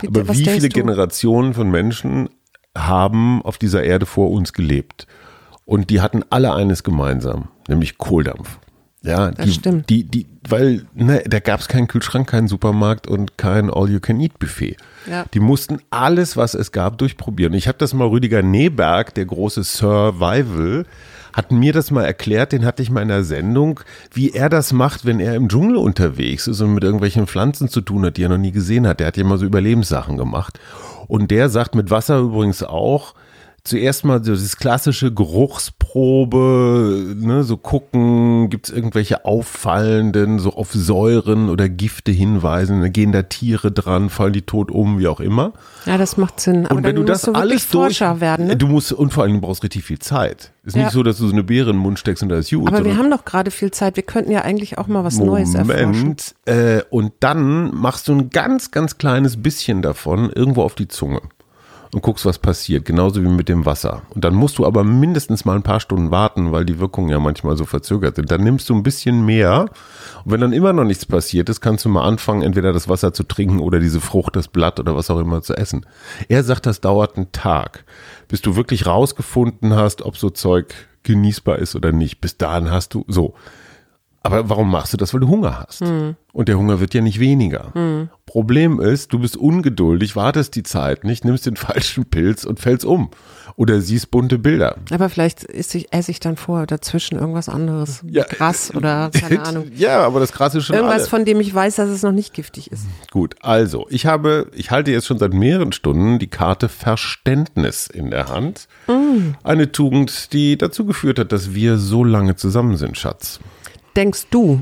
wie? 0.00 0.08
Aber 0.08 0.28
wie 0.30 0.44
viele 0.44 0.68
du? 0.68 0.80
Generationen 0.80 1.54
von 1.54 1.70
Menschen 1.70 2.28
haben 2.76 3.42
auf 3.42 3.58
dieser 3.58 3.82
Erde 3.84 4.06
vor 4.06 4.30
uns 4.30 4.52
gelebt? 4.52 5.06
Und 5.64 5.90
die 5.90 6.00
hatten 6.00 6.22
alle 6.30 6.52
eines 6.52 6.82
gemeinsam, 6.82 7.48
nämlich 7.68 7.98
Kohldampf. 7.98 8.58
Ja, 9.04 9.30
Das 9.30 9.44
die, 9.44 9.52
stimmt. 9.52 9.90
Die, 9.90 10.04
die, 10.04 10.26
weil 10.48 10.86
ne, 10.94 11.22
da 11.26 11.38
gab 11.38 11.60
es 11.60 11.68
keinen 11.68 11.88
Kühlschrank, 11.88 12.28
keinen 12.28 12.48
Supermarkt 12.48 13.06
und 13.06 13.36
kein 13.36 13.70
All-You-Can-Eat-Buffet. 13.70 14.78
Ja. 15.08 15.26
Die 15.34 15.40
mussten 15.40 15.78
alles, 15.90 16.38
was 16.38 16.54
es 16.54 16.72
gab, 16.72 16.96
durchprobieren. 16.96 17.52
Ich 17.52 17.68
habe 17.68 17.76
das 17.76 17.92
mal 17.92 18.08
Rüdiger 18.08 18.42
Neberg, 18.42 19.14
der 19.14 19.26
große 19.26 19.62
Survival, 19.62 20.86
hat 21.34 21.52
mir 21.52 21.72
das 21.72 21.90
mal 21.90 22.04
erklärt, 22.04 22.52
den 22.52 22.64
hatte 22.64 22.82
ich 22.82 22.90
mal 22.90 23.02
in 23.02 23.08
der 23.08 23.24
Sendung, 23.24 23.80
wie 24.12 24.30
er 24.30 24.48
das 24.48 24.72
macht, 24.72 25.04
wenn 25.04 25.20
er 25.20 25.34
im 25.34 25.48
Dschungel 25.48 25.76
unterwegs 25.76 26.46
ist 26.46 26.60
und 26.62 26.72
mit 26.72 26.84
irgendwelchen 26.84 27.26
Pflanzen 27.26 27.68
zu 27.68 27.82
tun 27.82 28.06
hat, 28.06 28.16
die 28.16 28.22
er 28.22 28.28
noch 28.28 28.38
nie 28.38 28.52
gesehen 28.52 28.86
hat. 28.86 29.00
Der 29.00 29.08
hat 29.08 29.16
ja 29.16 29.24
mal 29.24 29.36
so 29.36 29.44
Überlebenssachen 29.44 30.16
gemacht. 30.16 30.60
Und 31.14 31.30
der 31.30 31.48
sagt 31.48 31.76
mit 31.76 31.92
Wasser 31.92 32.18
übrigens 32.18 32.64
auch, 32.64 33.14
zuerst 33.64 34.04
mal 34.04 34.22
so 34.22 34.32
das 34.32 34.56
klassische 34.58 35.12
Geruchsprobe, 35.12 37.14
ne, 37.18 37.42
so 37.44 37.56
gucken, 37.56 38.50
gibt 38.50 38.68
es 38.68 38.74
irgendwelche 38.74 39.24
auffallenden, 39.24 40.38
so 40.38 40.52
auf 40.52 40.72
Säuren 40.72 41.48
oder 41.48 41.70
Gifte 41.70 42.12
hinweisen, 42.12 42.82
da 42.82 42.88
gehen 42.88 43.12
da 43.12 43.22
Tiere 43.22 43.72
dran, 43.72 44.10
fallen 44.10 44.34
die 44.34 44.42
tot 44.42 44.70
um, 44.70 44.98
wie 44.98 45.08
auch 45.08 45.20
immer. 45.20 45.54
Ja, 45.86 45.96
das 45.96 46.18
macht 46.18 46.40
Sinn. 46.40 46.66
Aber 46.66 46.76
Und 46.76 46.84
wenn 46.84 46.94
dann 46.94 47.06
du 47.06 47.12
das 47.12 47.22
musst 47.22 47.26
du 47.28 47.32
wirklich 47.40 47.50
alles 47.52 47.68
durch, 47.68 47.98
Forscher 47.98 48.20
werden, 48.20 48.46
ne? 48.48 48.56
du 48.56 48.66
musst, 48.66 48.92
und 48.92 49.12
vor 49.14 49.22
allem 49.24 49.34
du 49.34 49.40
brauchst 49.40 49.62
richtig 49.62 49.84
viel 49.84 49.98
Zeit. 49.98 50.52
Ist 50.64 50.76
Ja. 50.76 50.84
nicht 50.84 50.92
so, 50.92 51.02
dass 51.02 51.18
du 51.18 51.26
so 51.26 51.32
eine 51.32 51.42
Beere 51.42 51.70
in 51.70 51.76
den 51.76 51.82
Mund 51.82 51.98
steckst 51.98 52.22
und 52.22 52.28
da 52.28 52.36
ist 52.36 52.50
gut. 52.50 52.68
Aber 52.68 52.84
wir 52.84 52.96
haben 52.96 53.10
doch 53.10 53.24
gerade 53.24 53.50
viel 53.50 53.70
Zeit. 53.70 53.96
Wir 53.96 54.02
könnten 54.02 54.30
ja 54.30 54.42
eigentlich 54.42 54.78
auch 54.78 54.86
mal 54.86 55.04
was 55.04 55.18
Neues 55.18 55.54
erforschen. 55.54 55.90
Moment. 56.00 56.34
Äh, 56.46 56.82
und 56.90 57.12
dann 57.20 57.74
machst 57.74 58.08
du 58.08 58.12
ein 58.14 58.30
ganz, 58.30 58.70
ganz 58.70 58.98
kleines 58.98 59.42
bisschen 59.42 59.82
davon 59.82 60.30
irgendwo 60.30 60.62
auf 60.62 60.74
die 60.74 60.88
Zunge 60.88 61.20
und 61.94 62.02
guckst, 62.02 62.26
was 62.26 62.40
passiert. 62.40 62.84
Genauso 62.84 63.22
wie 63.22 63.28
mit 63.28 63.48
dem 63.48 63.66
Wasser. 63.66 64.02
Und 64.10 64.24
dann 64.24 64.34
musst 64.34 64.58
du 64.58 64.66
aber 64.66 64.82
mindestens 64.82 65.44
mal 65.44 65.54
ein 65.54 65.62
paar 65.62 65.78
Stunden 65.78 66.10
warten, 66.10 66.50
weil 66.50 66.64
die 66.64 66.80
Wirkungen 66.80 67.08
ja 67.08 67.20
manchmal 67.20 67.56
so 67.56 67.64
verzögert 67.64 68.16
sind. 68.16 68.32
Dann 68.32 68.42
nimmst 68.42 68.68
du 68.68 68.74
ein 68.74 68.82
bisschen 68.82 69.24
mehr. 69.24 69.66
Und 70.24 70.32
wenn 70.32 70.40
dann 70.40 70.52
immer 70.52 70.72
noch 70.72 70.82
nichts 70.82 71.06
passiert 71.06 71.48
ist, 71.48 71.60
kannst 71.60 71.84
du 71.84 71.88
mal 71.88 72.02
anfangen, 72.02 72.42
entweder 72.42 72.72
das 72.72 72.88
Wasser 72.88 73.14
zu 73.14 73.22
trinken 73.22 73.60
oder 73.60 73.78
diese 73.78 74.00
Frucht, 74.00 74.34
das 74.34 74.48
Blatt 74.48 74.80
oder 74.80 74.96
was 74.96 75.08
auch 75.08 75.20
immer 75.20 75.40
zu 75.42 75.54
essen. 75.54 75.86
Er 76.28 76.42
sagt, 76.42 76.66
das 76.66 76.80
dauert 76.80 77.16
einen 77.16 77.30
Tag, 77.30 77.84
bis 78.26 78.42
du 78.42 78.56
wirklich 78.56 78.86
rausgefunden 78.86 79.76
hast, 79.76 80.02
ob 80.02 80.16
so 80.16 80.30
Zeug 80.30 80.74
genießbar 81.04 81.60
ist 81.60 81.76
oder 81.76 81.92
nicht. 81.92 82.20
Bis 82.20 82.36
dahin 82.36 82.72
hast 82.72 82.94
du 82.94 83.04
so. 83.06 83.34
Aber 84.24 84.48
warum 84.48 84.70
machst 84.70 84.92
du 84.92 84.96
das? 84.96 85.12
Weil 85.12 85.20
du 85.20 85.28
Hunger 85.28 85.64
hast. 85.68 85.82
Und 85.82 86.48
der 86.48 86.56
Hunger 86.58 86.80
wird 86.80 86.94
ja 86.94 87.02
nicht 87.02 87.20
weniger. 87.20 88.08
Problem 88.26 88.80
ist, 88.80 89.12
du 89.12 89.18
bist 89.18 89.36
ungeduldig, 89.36 90.16
wartest 90.16 90.56
die 90.56 90.62
Zeit 90.62 91.04
nicht, 91.04 91.24
nimmst 91.24 91.44
den 91.46 91.56
falschen 91.56 92.06
Pilz 92.06 92.44
und 92.44 92.58
fällst 92.58 92.84
um. 92.84 93.10
Oder 93.56 93.80
siehst 93.80 94.10
bunte 94.10 94.38
Bilder. 94.38 94.76
Aber 94.90 95.08
vielleicht 95.08 95.44
esse 95.48 95.78
ich, 95.78 95.92
esse 95.92 96.10
ich 96.10 96.18
dann 96.18 96.36
vorher 96.36 96.66
dazwischen 96.66 97.16
irgendwas 97.18 97.48
anderes. 97.48 98.02
Ja. 98.08 98.24
Gras 98.24 98.74
oder 98.74 99.10
keine 99.10 99.42
Ahnung. 99.44 99.66
Ja, 99.76 100.00
aber 100.00 100.18
das 100.18 100.32
krasse 100.32 100.58
ist 100.58 100.64
schon 100.64 100.74
Irgendwas, 100.74 101.02
alle. 101.02 101.10
von 101.10 101.24
dem 101.24 101.38
ich 101.38 101.54
weiß, 101.54 101.76
dass 101.76 101.88
es 101.88 102.02
noch 102.02 102.10
nicht 102.10 102.34
giftig 102.34 102.72
ist. 102.72 102.86
Gut, 103.12 103.36
also, 103.42 103.86
ich 103.90 104.06
habe, 104.06 104.48
ich 104.56 104.72
halte 104.72 104.90
jetzt 104.90 105.06
schon 105.06 105.18
seit 105.18 105.34
mehreren 105.34 105.70
Stunden 105.70 106.18
die 106.18 106.26
Karte 106.26 106.68
Verständnis 106.68 107.86
in 107.86 108.10
der 108.10 108.28
Hand. 108.28 108.66
Eine 109.44 109.70
Tugend, 109.70 110.32
die 110.32 110.58
dazu 110.58 110.84
geführt 110.84 111.18
hat, 111.20 111.30
dass 111.30 111.54
wir 111.54 111.76
so 111.78 112.02
lange 112.02 112.34
zusammen 112.34 112.76
sind, 112.76 112.96
Schatz. 112.98 113.38
Denkst 113.96 114.26
du? 114.30 114.60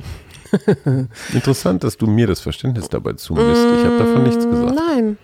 Interessant, 1.32 1.82
dass 1.84 1.96
du 1.96 2.06
mir 2.06 2.26
das 2.26 2.40
Verständnis 2.40 2.88
dabei 2.88 3.14
zumisst. 3.14 3.64
Ich 3.78 3.84
habe 3.84 3.98
davon 3.98 4.22
nichts 4.24 4.44
gesagt. 4.44 4.74
Nein. 4.74 5.16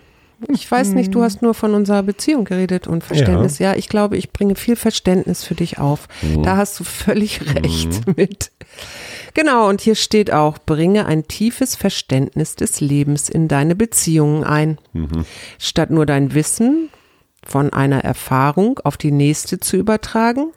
Ich 0.47 0.71
weiß 0.71 0.89
nicht, 0.93 1.13
du 1.13 1.21
hast 1.21 1.41
nur 1.41 1.53
von 1.53 1.73
unserer 1.73 2.01
Beziehung 2.01 2.45
geredet 2.45 2.87
und 2.87 3.03
Verständnis. 3.03 3.59
Ja, 3.59 3.75
ich 3.75 3.89
glaube, 3.89 4.15
ich 4.15 4.31
bringe 4.31 4.55
viel 4.55 4.77
Verständnis 4.77 5.43
für 5.43 5.55
dich 5.55 5.79
auf. 5.79 6.07
Da 6.43 6.55
hast 6.55 6.79
du 6.79 6.85
völlig 6.85 7.41
recht 7.55 8.07
mit. 8.17 8.51
Genau, 9.33 9.67
und 9.67 9.81
hier 9.81 9.95
steht 9.95 10.31
auch, 10.31 10.57
bringe 10.57 11.05
ein 11.05 11.27
tiefes 11.27 11.75
Verständnis 11.75 12.55
des 12.55 12.79
Lebens 12.79 13.27
in 13.27 13.49
deine 13.49 13.75
Beziehungen 13.75 14.45
ein. 14.45 14.77
Statt 15.57 15.91
nur 15.91 16.05
dein 16.05 16.33
Wissen 16.33 16.89
von 17.45 17.73
einer 17.73 18.03
Erfahrung 18.05 18.79
auf 18.79 18.95
die 18.95 19.11
nächste 19.11 19.59
zu 19.59 19.75
übertragen, 19.75 20.51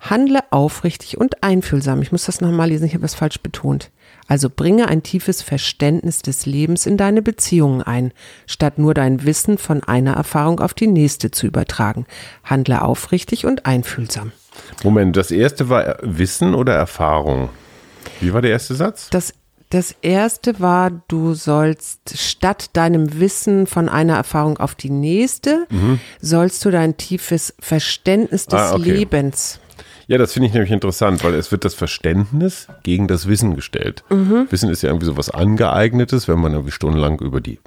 handle 0.00 0.40
aufrichtig 0.50 1.18
und 1.18 1.42
einfühlsam. 1.42 2.02
Ich 2.02 2.12
muss 2.12 2.26
das 2.26 2.40
nochmal 2.40 2.68
lesen, 2.68 2.86
ich 2.86 2.94
habe 2.94 3.02
das 3.02 3.14
falsch 3.14 3.40
betont. 3.40 3.90
Also 4.26 4.50
bringe 4.50 4.88
ein 4.88 5.02
tiefes 5.02 5.42
Verständnis 5.42 6.20
des 6.22 6.44
Lebens 6.46 6.86
in 6.86 6.96
deine 6.96 7.22
Beziehungen 7.22 7.82
ein, 7.82 8.12
statt 8.46 8.78
nur 8.78 8.94
dein 8.94 9.24
Wissen 9.24 9.58
von 9.58 9.82
einer 9.82 10.12
Erfahrung 10.14 10.60
auf 10.60 10.74
die 10.74 10.86
nächste 10.86 11.30
zu 11.30 11.46
übertragen. 11.46 12.06
Handle 12.44 12.82
aufrichtig 12.82 13.46
und 13.46 13.66
einfühlsam. 13.66 14.32
Moment, 14.84 15.16
das 15.16 15.30
erste 15.30 15.68
war 15.68 15.96
Wissen 16.02 16.54
oder 16.54 16.74
Erfahrung? 16.74 17.48
Wie 18.20 18.32
war 18.32 18.42
der 18.42 18.50
erste 18.50 18.74
Satz? 18.74 19.08
Das, 19.10 19.32
das 19.70 19.94
erste 20.02 20.60
war, 20.60 20.90
du 21.08 21.34
sollst 21.34 22.18
statt 22.18 22.70
deinem 22.74 23.20
Wissen 23.20 23.66
von 23.66 23.88
einer 23.88 24.16
Erfahrung 24.16 24.58
auf 24.58 24.74
die 24.74 24.90
nächste, 24.90 25.66
sollst 26.20 26.64
du 26.64 26.70
dein 26.70 26.96
tiefes 26.96 27.54
Verständnis 27.60 28.46
des 28.46 28.60
Mhm. 28.60 28.66
Ah, 28.66 28.74
okay. 28.74 28.90
Lebens. 28.90 29.60
Ja, 30.08 30.18
das 30.18 30.32
finde 30.32 30.48
ich 30.48 30.54
nämlich 30.54 30.72
interessant, 30.72 31.22
weil 31.22 31.34
es 31.34 31.52
wird 31.52 31.64
das 31.64 31.74
Verständnis 31.74 32.66
gegen 32.82 33.06
das 33.08 33.28
Wissen 33.28 33.54
gestellt. 33.54 34.02
Mhm. 34.10 34.46
Wissen 34.50 34.70
ist 34.70 34.82
ja 34.82 34.88
irgendwie 34.88 35.06
so 35.06 35.16
was 35.16 35.30
Angeeignetes, 35.30 36.26
wenn 36.28 36.40
man 36.40 36.52
irgendwie 36.52 36.72
stundenlang 36.72 37.20
über 37.20 37.40
die 37.40 37.60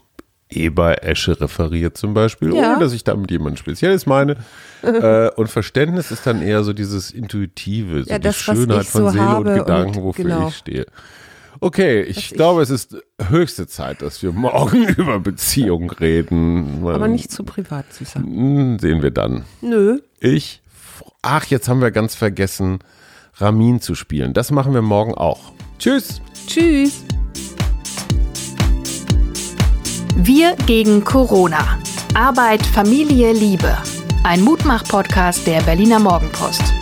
Eber-Esche 0.50 1.40
referiert 1.40 1.98
zum 1.98 2.14
Beispiel, 2.14 2.54
Ja. 2.54 2.72
ohne 2.74 2.80
dass 2.84 2.94
ich 2.94 3.04
damit 3.04 3.32
jemand 3.32 3.60
Spezielles 3.60 4.06
meine. 4.06 4.38
äh, 4.84 5.30
und 5.36 5.48
Verständnis 5.50 6.12
ist 6.12 6.26
dann 6.28 6.42
eher 6.42 6.64
so 6.64 6.74
dieses 6.74 7.12
Intuitive, 7.12 8.04
so 8.04 8.10
Ja, 8.10 8.18
die 8.20 8.24
das, 8.24 8.48
was 8.48 8.58
Schönheit 8.58 8.82
ich 8.84 8.90
von 8.90 9.04
so 9.04 9.10
Seele 9.10 9.38
und 9.38 9.48
und 9.48 9.54
Gedanken, 9.60 10.04
wofür 10.04 10.26
genau. 10.26 10.48
ich 10.50 10.56
stehe. 10.58 10.86
Okay, 11.60 12.02
ich 12.02 12.32
glaube, 12.32 12.64
es 12.64 12.72
ist 12.72 12.98
höchste 13.30 13.68
Zeit, 13.68 14.02
dass 14.02 14.24
wir 14.24 14.32
morgen 14.32 14.88
über 14.98 15.20
Beziehung 15.20 15.92
reden. 15.92 16.82
Aber 16.88 17.08
nicht 17.08 17.32
zu 17.32 17.44
privat, 17.44 17.94
Süßer. 17.94 18.20
Hm, 18.20 18.80
Sehen 18.80 19.04
wir 19.04 19.12
dann. 19.12 19.46
Nö. 19.62 20.00
Ich, 20.20 20.62
ach, 21.22 21.46
jetzt 21.46 21.68
haben 21.68 21.82
wir 21.82 21.92
ganz 21.92 22.16
vergessen, 22.16 22.80
Ramin 23.36 23.82
zu 23.82 23.96
spielen. 23.96 24.34
Das 24.34 24.52
machen 24.52 24.74
wir 24.74 24.82
morgen 24.82 25.14
auch. 25.14 25.54
Tschüss. 25.80 26.22
Tschüss. 26.48 27.04
Wir 30.16 30.56
gegen 30.66 31.04
Corona. 31.04 31.80
Arbeit, 32.14 32.66
Familie, 32.66 33.32
Liebe. 33.32 33.78
Ein 34.24 34.42
Mutmach-Podcast 34.42 35.48
der 35.48 35.62
Berliner 35.62 36.00
Morgenpost. 36.00 36.81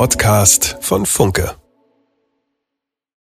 Podcast 0.00 0.78
von 0.80 1.04
Funke. 1.04 1.56